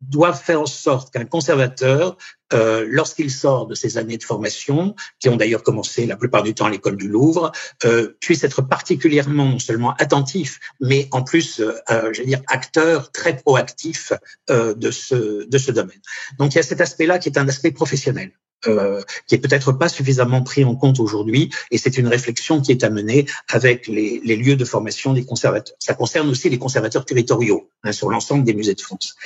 [0.00, 2.16] doivent faire en sorte qu'un conservateur,
[2.52, 6.54] euh, lorsqu'il sort de ses années de formation, qui ont d'ailleurs commencé la plupart du
[6.54, 7.52] temps à l'école du Louvre,
[7.84, 13.12] euh, puisse être particulièrement non seulement attentif, mais en plus, euh, je veux dire, acteur
[13.12, 14.12] très proactif
[14.48, 16.00] de ce de ce domaine.
[16.38, 18.32] Donc il y a cet aspect-là qui est un aspect professionnel.
[18.66, 22.72] Euh, qui est peut-être pas suffisamment pris en compte aujourd'hui, et c'est une réflexion qui
[22.72, 25.74] est à mener avec les, les, lieux de formation des conservateurs.
[25.78, 29.16] Ça concerne aussi les conservateurs territoriaux hein, sur l'ensemble des musées de France.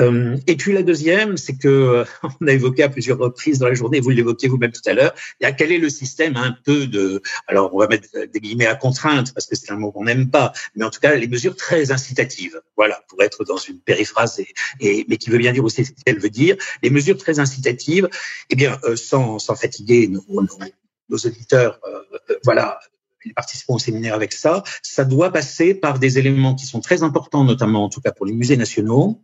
[0.00, 2.04] Euh, et puis la deuxième, c'est que
[2.40, 5.14] on a évoqué à plusieurs reprises dans la journée, vous l'évoquiez vous-même tout à l'heure,
[5.56, 9.32] quel est le système un peu de, alors on va mettre des guillemets à contrainte
[9.34, 11.92] parce que c'est un mot qu'on n'aime pas, mais en tout cas les mesures très
[11.92, 14.48] incitatives, voilà, pour être dans une périphrase, et,
[14.80, 18.08] et mais qui veut bien dire aussi ce qu'elle veut dire, les mesures très incitatives,
[18.50, 22.78] eh bien euh, sans, fatiguer nos, auditeurs, euh, voilà,
[23.24, 27.02] les participants au séminaire avec ça, ça doit passer par des éléments qui sont très
[27.02, 29.20] importants, notamment en tout cas pour les musées nationaux,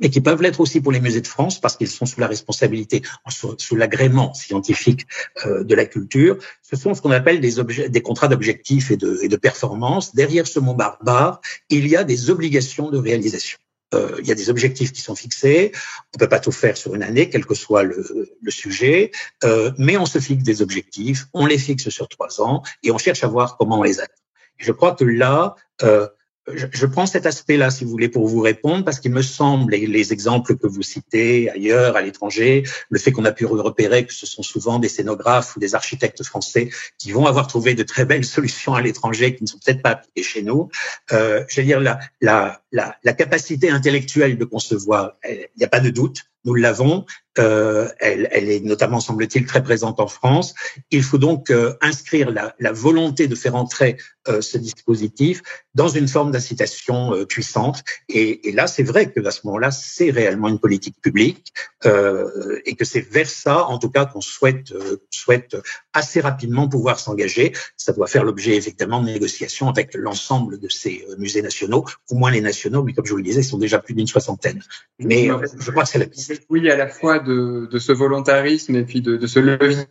[0.00, 2.26] mais qui peuvent l'être aussi pour les musées de France parce qu'ils sont sous la
[2.26, 5.06] responsabilité, sous, l'agrément scientifique
[5.46, 6.38] euh, de la culture.
[6.62, 10.14] Ce sont ce qu'on appelle des contrats d'objectifs et de, et de performance.
[10.14, 13.58] Derrière ce mot barbare, il y a des obligations de réalisation.
[13.94, 15.72] Euh, il y a des objectifs qui sont fixés.
[16.14, 19.10] On peut pas tout faire sur une année, quel que soit le, le sujet,
[19.44, 22.98] euh, mais on se fixe des objectifs, on les fixe sur trois ans et on
[22.98, 24.12] cherche à voir comment on les atteint.
[24.58, 26.08] Je crois que là, euh,
[26.54, 29.74] je, je, prends cet aspect-là, si vous voulez, pour vous répondre, parce qu'il me semble,
[29.74, 34.06] et les exemples que vous citez ailleurs, à l'étranger, le fait qu'on a pu repérer
[34.06, 37.82] que ce sont souvent des scénographes ou des architectes français qui vont avoir trouvé de
[37.82, 40.68] très belles solutions à l'étranger qui ne sont peut-être pas appliquées chez nous.
[41.12, 45.68] Euh, je veux dire, la, la, la, la capacité intellectuelle de concevoir, il n'y a
[45.68, 47.06] pas de doute, nous l'avons.
[47.38, 50.54] Euh, elle, elle, est notamment, semble-t-il, très présente en France.
[50.90, 53.96] Il faut donc euh, inscrire la, la, volonté de faire entrer
[54.28, 55.42] euh, ce dispositif
[55.74, 57.82] dans une forme d'incitation euh, puissante.
[58.08, 61.52] Et, et, là, c'est vrai que à ce moment-là, c'est réellement une politique publique
[61.86, 65.56] euh, et que c'est vers ça, en tout cas, qu'on souhaite euh, souhaite
[65.92, 67.52] assez rapidement pouvoir s'engager.
[67.76, 72.30] Ça doit faire l'objet effectivement de négociations avec l'ensemble de ces musées nationaux, au moins
[72.30, 74.62] les nationaux, mais comme je vous le disais, ils sont déjà plus d'une soixantaine.
[75.00, 78.84] Mais je crois que c'est la piste oui à la fois de, ce volontarisme et
[78.84, 79.86] puis de, ce levier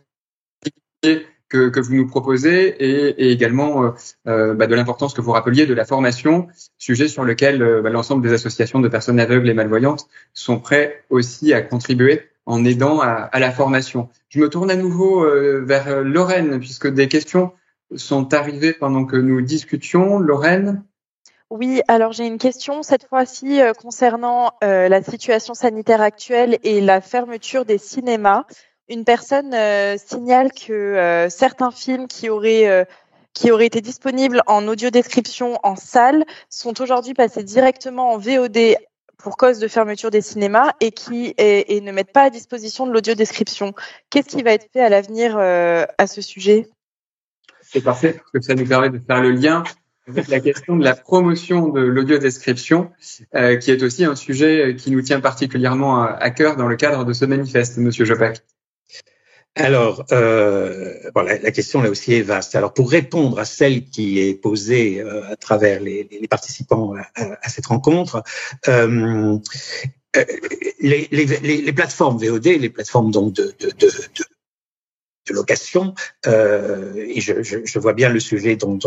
[1.48, 3.90] que, que, vous nous proposez et, également euh,
[4.26, 6.48] euh, bah, de l'importance que vous rappeliez de la formation,
[6.78, 11.04] sujet sur lequel euh, bah, l'ensemble des associations de personnes aveugles et malvoyantes sont prêts
[11.10, 14.08] aussi à contribuer en aidant à, la formation.
[14.28, 15.24] Je me tourne à nouveau
[15.64, 17.52] vers Lorraine puisque des questions
[17.94, 20.18] sont arrivées pendant que nous discutions.
[20.18, 20.82] Lorraine
[21.52, 26.80] oui, alors j'ai une question cette fois-ci euh, concernant euh, la situation sanitaire actuelle et
[26.80, 28.44] la fermeture des cinémas.
[28.88, 32.86] Une personne euh, signale que certains films qui auraient
[33.34, 38.76] qui auraient été disponibles en audio description en salle sont aujourd'hui passés directement en VOD
[39.18, 43.14] pour cause de fermeture des cinémas et qui ne mettent pas à disposition de l'audio
[43.14, 43.74] description.
[44.08, 46.66] Qu'est-ce qui va être fait à l'avenir à ce sujet?
[47.60, 49.64] C'est parfait parce que ça nous permet de faire le lien
[50.06, 52.90] la question de la promotion de l'audio-description,
[53.34, 57.04] euh, qui est aussi un sujet qui nous tient particulièrement à, cœur dans le cadre
[57.04, 58.42] de ce manifeste, Monsieur Jopac.
[59.54, 62.54] Alors, euh, la question là aussi est vaste.
[62.56, 67.66] Alors, pour répondre à celle qui est posée euh, à travers les, participants à, cette
[67.66, 68.22] rencontre,
[68.68, 69.38] euh,
[70.16, 70.24] euh
[70.80, 73.54] les, plateformes VOD, les plateformes donc de,
[75.30, 75.94] location,
[76.26, 78.78] euh, et je, vois bien le sujet dont,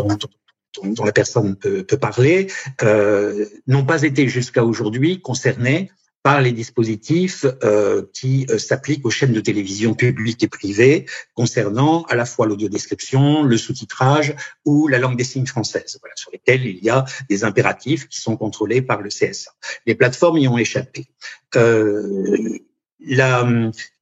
[0.84, 2.48] dont la personne peut, peut parler,
[2.82, 5.90] euh, n'ont pas été jusqu'à aujourd'hui concernés
[6.26, 12.02] par les dispositifs euh, qui euh, s'appliquent aux chaînes de télévision publiques et privées concernant
[12.08, 14.34] à la fois l'audiodescription, le sous-titrage
[14.64, 18.20] ou la langue des signes française, voilà, sur lesquels il y a des impératifs qui
[18.20, 19.52] sont contrôlés par le CSA.
[19.86, 21.06] Les plateformes y ont échappé.
[21.54, 22.58] Euh,
[22.98, 23.48] la,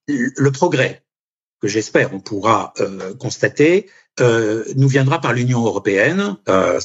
[0.09, 1.03] le progrès
[1.61, 6.81] que j'espère on pourra euh, constater, nous viendra par l'Union européenne, euh,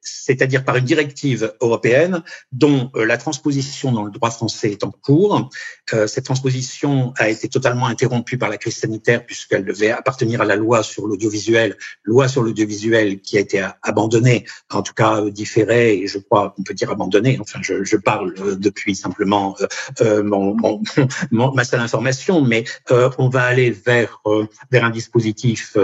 [0.00, 2.22] c'est-à-dire par une directive européenne
[2.52, 5.50] dont euh, la transposition dans le droit français est en cours.
[5.92, 10.44] Euh, cette transposition a été totalement interrompue par la crise sanitaire puisqu'elle devait appartenir à
[10.44, 15.30] la loi sur l'audiovisuel, loi sur l'audiovisuel qui a été abandonnée, en tout cas euh,
[15.30, 17.38] différée, et je crois qu'on peut dire abandonnée.
[17.40, 19.56] Enfin, je, je parle depuis simplement
[20.00, 20.82] mon, mon,
[21.30, 24.22] mon, ma seule information, mais on va aller vers
[24.70, 25.76] vers un dispositif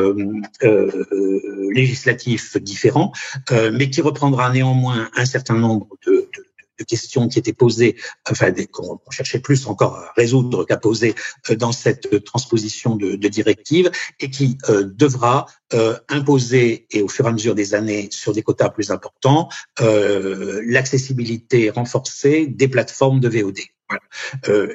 [1.72, 3.12] législatif différent,
[3.72, 6.28] mais qui reprendra néanmoins un certain nombre de,
[6.84, 7.96] questions qui étaient posées,
[8.30, 11.14] enfin qu'on cherchait plus encore à résoudre qu'à poser
[11.50, 17.24] euh, dans cette transposition de, directive, et qui euh, devra euh, imposer, et au fur
[17.24, 23.28] et à mesure des années, sur des quotas plus importants, l'accessibilité renforcée des plateformes de
[23.28, 23.58] VOD.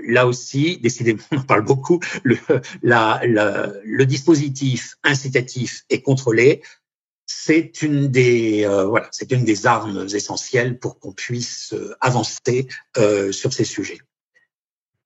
[0.07, 6.61] Là aussi, décidément, on en parle beaucoup, le dispositif incitatif est contrôlé,
[7.33, 12.67] c'est une des euh, voilà, c'est une des armes essentielles pour qu'on puisse euh, avancer
[12.97, 13.99] euh, sur ces sujets.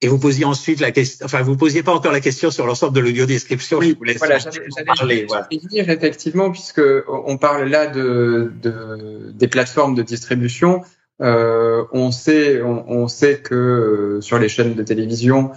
[0.02, 2.94] Et vous posiez ensuite la question, enfin vous posiez pas encore la question sur l'ensemble
[2.94, 3.78] de l'audio description.
[3.78, 4.40] Oui, je vous laisse voilà,
[4.86, 5.26] parler.
[5.28, 5.48] Voilà.
[5.50, 10.84] dire effectivement, puisque on parle là de, de des plateformes de distribution.
[11.22, 15.52] Euh, on sait, on, on, sait que euh, sur les chaînes de télévision,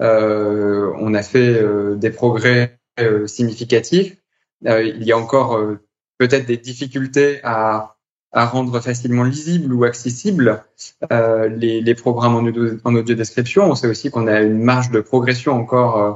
[0.00, 1.62] euh, on a fait
[1.96, 2.80] des progrès
[3.26, 4.16] significatifs.
[4.62, 5.60] il y a encore
[6.26, 7.90] peut-être des difficultés à,
[8.32, 10.64] rendre facilement lisible ou accessible
[11.12, 13.70] euh, les, programmes en audio, description.
[13.70, 16.12] On sait aussi qu'on a une marge de progression encore euh,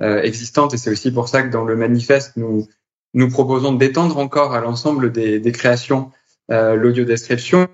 [0.00, 2.66] euh existante et c'est aussi pour ça que dans le manifeste, nous,
[3.12, 6.10] nous proposons d'étendre encore à l'ensemble des, des créations
[6.48, 7.68] l'audio description.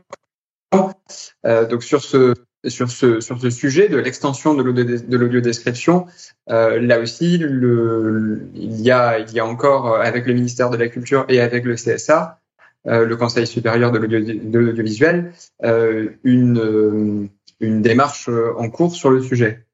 [0.73, 2.35] Donc sur ce
[2.69, 6.07] sur ce sujet de l'extension de l'audiodescription.
[6.51, 11.65] Euh, là aussi, il y a encore avec le ministère de la Culture et avec
[11.65, 12.41] le CSA,
[12.87, 15.33] euh, le Conseil supérieur de l'audiovisuel,
[15.65, 17.29] euh, une euh,
[17.61, 19.65] démarche en cours sur le sujet.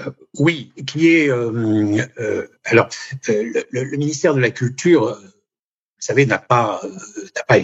[0.00, 2.88] Euh, oui, qui est euh, euh, alors
[3.28, 6.80] le, le, ministère de la Culture, vous savez, n'a pas
[7.36, 7.58] n'a pas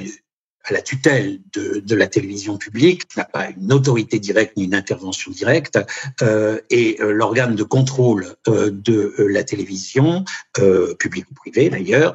[0.70, 5.78] la tutelle de, la télévision publique, n'a pas une autorité directe ni une intervention directe,
[6.22, 10.24] euh, et l'organe de contrôle euh, de la télévision,
[10.58, 12.14] euh, publique ou privée d'ailleurs,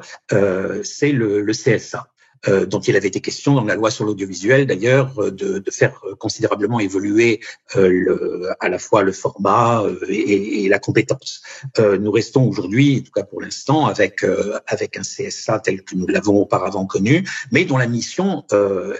[0.82, 2.08] c'est le CSA.
[2.48, 5.70] Euh, dont il avait été question dans la loi sur l'audiovisuel, d'ailleurs, euh, de, de,
[5.70, 7.40] faire considérablement évoluer
[7.76, 11.42] euh, le, à la fois le format et, et la compétence.
[11.78, 14.24] nous restons aujourd'hui, en tout cas pour l'instant, avec
[14.66, 18.44] avec un CSA tel que nous l'avons auparavant connu, mais dont la mission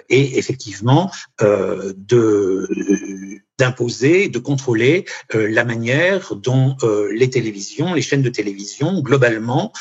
[0.09, 1.11] est effectivement
[1.41, 2.69] de
[3.59, 6.77] d'imposer, de contrôler la manière dont
[7.11, 9.73] les télévisions, les chaînes de télévision, globalement,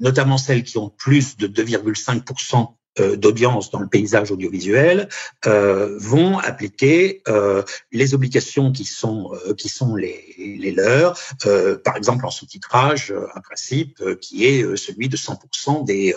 [0.00, 2.68] notamment celles qui ont plus de 2,5%
[2.98, 5.10] euh, d'audience dans le paysage audiovisuel
[5.46, 7.62] euh, vont appliquer euh,
[7.92, 13.12] les obligations qui sont euh, qui sont les, les leurs euh, par exemple en sous-titrage
[13.34, 16.14] un principe qui est celui de 100% des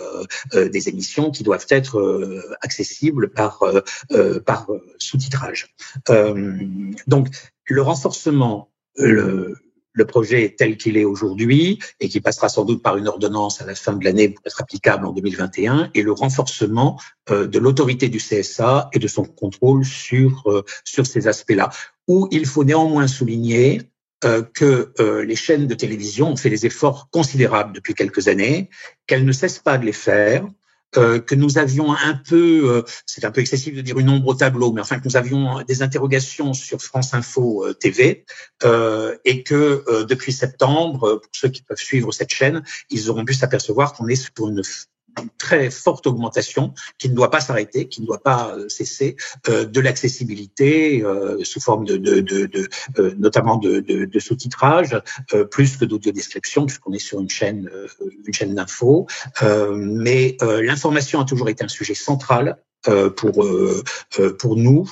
[0.54, 3.62] des émissions qui doivent être accessibles par
[4.46, 5.74] par sous-titrage.
[7.06, 7.28] Donc
[7.66, 9.56] le renforcement le
[10.00, 13.66] le projet tel qu'il est aujourd'hui et qui passera sans doute par une ordonnance à
[13.66, 16.98] la fin de l'année pour être applicable en 2021 et le renforcement
[17.30, 21.68] euh, de l'autorité du CSA et de son contrôle sur euh, sur ces aspects-là.
[22.08, 23.82] Où il faut néanmoins souligner
[24.24, 28.70] euh, que les chaînes de télévision ont fait des efforts considérables depuis quelques années,
[29.06, 30.46] qu'elles ne cessent pas de les faire,
[30.96, 34.28] euh, que nous avions un peu, euh, c'est un peu excessif de dire une ombre
[34.28, 38.24] au tableau, mais enfin que nous avions des interrogations sur France Info euh, TV
[39.24, 43.92] et que depuis septembre, pour ceux qui peuvent suivre cette chaîne, ils auront pu s'apercevoir
[43.92, 44.62] qu'on est sur une
[45.38, 49.16] très forte augmentation qui ne doit pas s'arrêter, qui ne doit pas euh, cesser
[49.48, 52.68] euh, de l'accessibilité euh, sous forme de, de, de, de
[53.18, 55.00] notamment de, de sous-titrage,
[55.50, 57.70] plus que d'audio-description puisqu'on est sur une chaîne
[58.26, 59.06] une chaîne d'info.
[59.74, 62.69] mais l'information a toujours été un sujet central euh,
[63.16, 63.82] pour euh,
[64.18, 64.90] euh, pour nous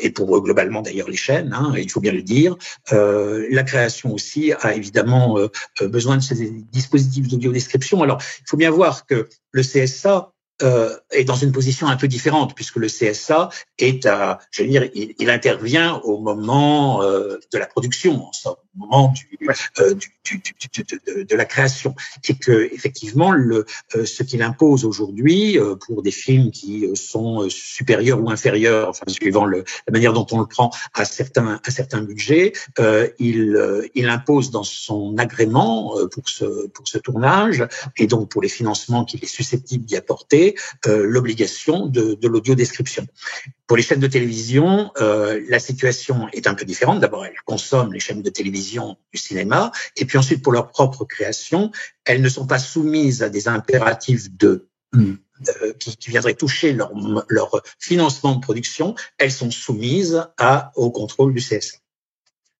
[0.00, 2.56] et pour globalement d'ailleurs les chaînes, hein, il faut bien le dire.
[2.90, 5.38] la création aussi a évidemment
[5.82, 8.02] besoin de ces dispositifs d'audio description.
[8.02, 10.32] Alors, il faut bien voir que le CSA
[10.62, 13.48] euh, est dans une position un peu différente puisque le CSA
[13.78, 18.32] est à, je veux dire, il, il intervient au moment euh, de la production, en
[18.32, 19.38] somme, moment du,
[19.80, 21.94] euh, du, du, de, de, la création,
[22.28, 23.66] et que effectivement le
[23.96, 29.04] euh, ce qu'il impose aujourd'hui euh, pour des films qui sont supérieurs ou inférieurs, enfin
[29.08, 32.52] suivant le, la manière dont on le prend à certains à certains budgets,
[33.18, 37.66] il il impose dans son agrément pour ce pour ce tournage
[37.96, 40.56] et donc pour les financements qu'il est susceptible d'y apporter
[40.86, 43.06] euh, l'obligation de, de l'audio-description.
[43.70, 46.98] Pour les chaînes de télévision, euh, la situation est un peu différente.
[46.98, 51.04] D'abord, elles consomment les chaînes de télévision du cinéma, et puis ensuite, pour leur propre
[51.04, 51.70] création,
[52.04, 54.68] elles ne sont pas soumises à des impératifs de
[55.78, 56.90] qui, qui, viendraient toucher leur,
[57.28, 61.78] leur financement de production, elles sont soumises à, au contrôle du CSA.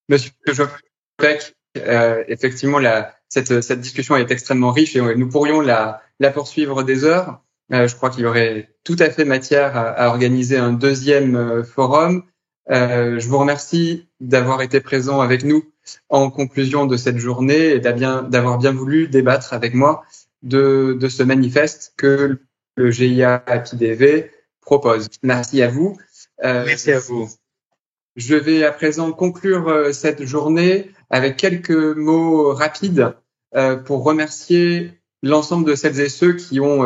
[0.08, 6.02] Monsieur Jopek, euh, effectivement, la, cette, cette discussion est extrêmement riche et nous pourrions la,
[6.20, 7.42] la poursuivre des heures.
[7.72, 11.62] Euh, je crois qu'il y aurait tout à fait matière à, organiser un deuxième euh,
[11.62, 12.24] forum.
[12.70, 15.64] Euh, je vous remercie d'avoir été présent avec nous
[16.08, 20.04] en conclusion de cette journée et d'avoir bien, voulu débattre avec moi
[20.42, 22.40] de, de ce manifeste que
[22.76, 24.30] le GIA APIDV
[24.60, 25.08] propose.
[25.22, 25.96] Merci à vous.
[26.42, 27.28] Merci à vous.
[28.16, 33.14] Je vais à présent conclure cette journée avec quelques mots rapides
[33.84, 36.84] pour remercier l'ensemble de celles et ceux qui ont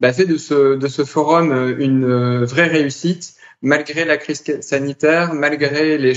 [0.00, 4.44] bah, fait de ce, de ce forum euh, une euh, vraie réussite, malgré la crise
[4.60, 6.14] sanitaire, malgré les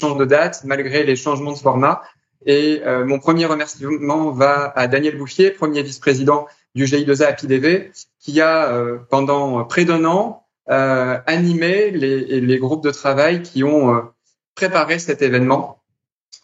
[0.00, 2.02] changements de date, malgré les changements de format.
[2.46, 8.40] Et euh, mon premier remerciement va à Daniel Bouffier, premier vice-président du GI2A APIDV, qui
[8.40, 14.10] a, pendant près d'un an, animé les, les, groupes de travail qui ont
[14.56, 15.80] préparé cet événement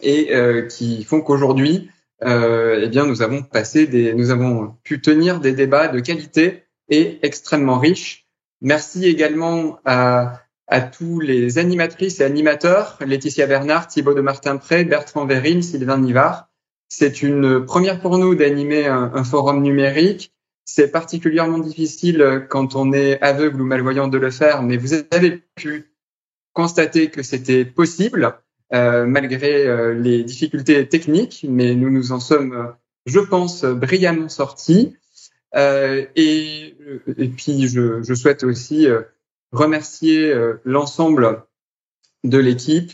[0.01, 0.31] et
[0.69, 1.91] qui font qu'aujourd'hui,
[2.25, 6.65] euh, eh bien, nous avons passé des, nous avons pu tenir des débats de qualité
[6.89, 8.27] et extrêmement riches.
[8.61, 15.25] Merci également à, à tous les animatrices et animateurs, Laetitia Bernard, Thibaut de Martin-Pré, Bertrand
[15.25, 16.49] Vérine, Sylvain Nivard.
[16.89, 20.33] C'est une première pour nous d'animer un, forum numérique
[20.65, 25.43] C'est particulièrement difficile quand on est aveugle ou malvoyant de le faire, mais vous avez
[25.55, 25.95] pu
[26.53, 28.41] constater que c'était possible
[28.73, 32.75] malgré euh, les difficultés techniques, mais nous nous en sommes,
[33.07, 34.97] je pense, brillamment sortis.
[35.57, 36.77] Euh, et,
[37.37, 38.87] puis, je, je souhaite aussi
[39.53, 40.33] remercier
[40.65, 41.43] l'ensemble
[42.23, 42.93] de l'équipe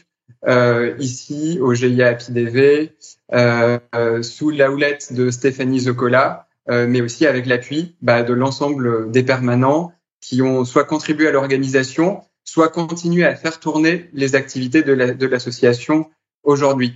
[0.98, 2.93] ici au GIA APIDV,
[4.23, 9.93] sous la houlette de Stéphanie Zocola, mais aussi avec l'appui bah, de l'ensemble des permanents
[10.20, 15.98] qui ont soit contribué à l'organisation, soit continuer à faire tourner les activités de l'association
[15.98, 16.06] la,
[16.44, 16.94] aujourd'hui.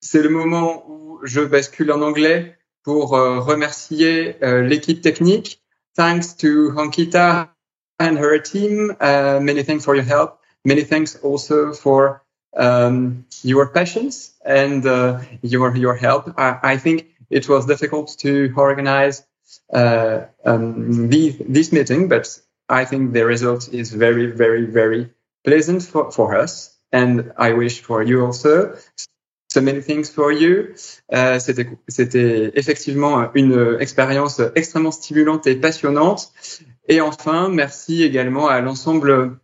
[0.00, 5.62] C'est le moment où je bascule en anglais pour euh, remercier euh, l'équipe technique.
[5.96, 7.48] Thanks to Hankita
[7.98, 8.96] and her team.
[9.00, 10.38] Uh, many thanks for your help.
[10.64, 12.22] Many thanks also for
[12.56, 16.32] um, your patience and uh, your your help.
[16.36, 19.22] I, think it was difficult to organize
[19.72, 22.40] uh, um, this meeting, but
[22.70, 25.10] I think the result is very, very, very
[25.44, 26.78] pleasant for, for us.
[26.92, 28.74] And I wish for you also.
[29.52, 30.74] So many things for you.
[31.12, 36.32] Euh, c'était, effectivement une expérience extrêmement stimulante et passionnante.
[36.88, 39.38] Et enfin, merci également à l'ensemble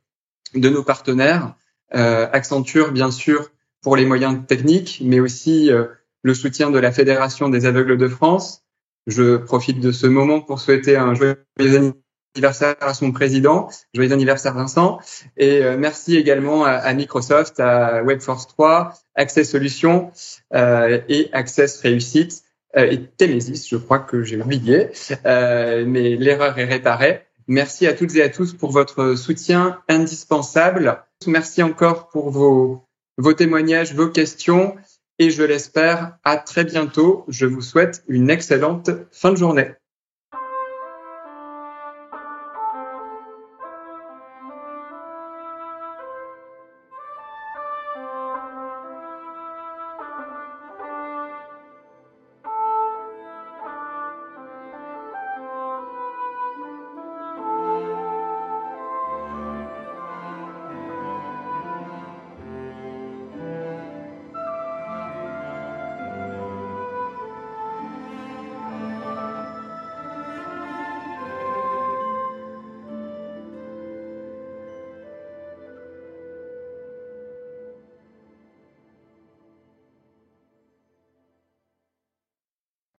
[0.54, 1.54] de nos partenaires,
[1.94, 3.50] euh, Accenture bien sûr
[3.82, 5.86] pour les moyens techniques, mais aussi euh,
[6.22, 8.62] le soutien de la Fédération des aveugles de France.
[9.08, 11.92] Je profite de ce moment pour souhaiter un joyeux anniversaire
[12.36, 13.68] anniversaire à son président.
[13.94, 14.98] Joyeux anniversaire Vincent.
[15.36, 20.10] Et euh, merci également à, Microsoft, à Webforce 3, Access Solutions
[20.54, 22.42] euh, et Access Réussite
[22.76, 24.88] euh, et Temesis, je crois que j'ai oublié,
[25.24, 27.22] mais l'erreur est réparée.
[27.48, 31.02] Merci à toutes et à tous pour votre soutien indispensable.
[31.26, 32.84] Merci encore pour vos,
[33.16, 34.76] vos témoignages, vos questions
[35.18, 37.24] et je l'espère à très bientôt.
[37.28, 39.70] Je vous souhaite une excellente fin de journée.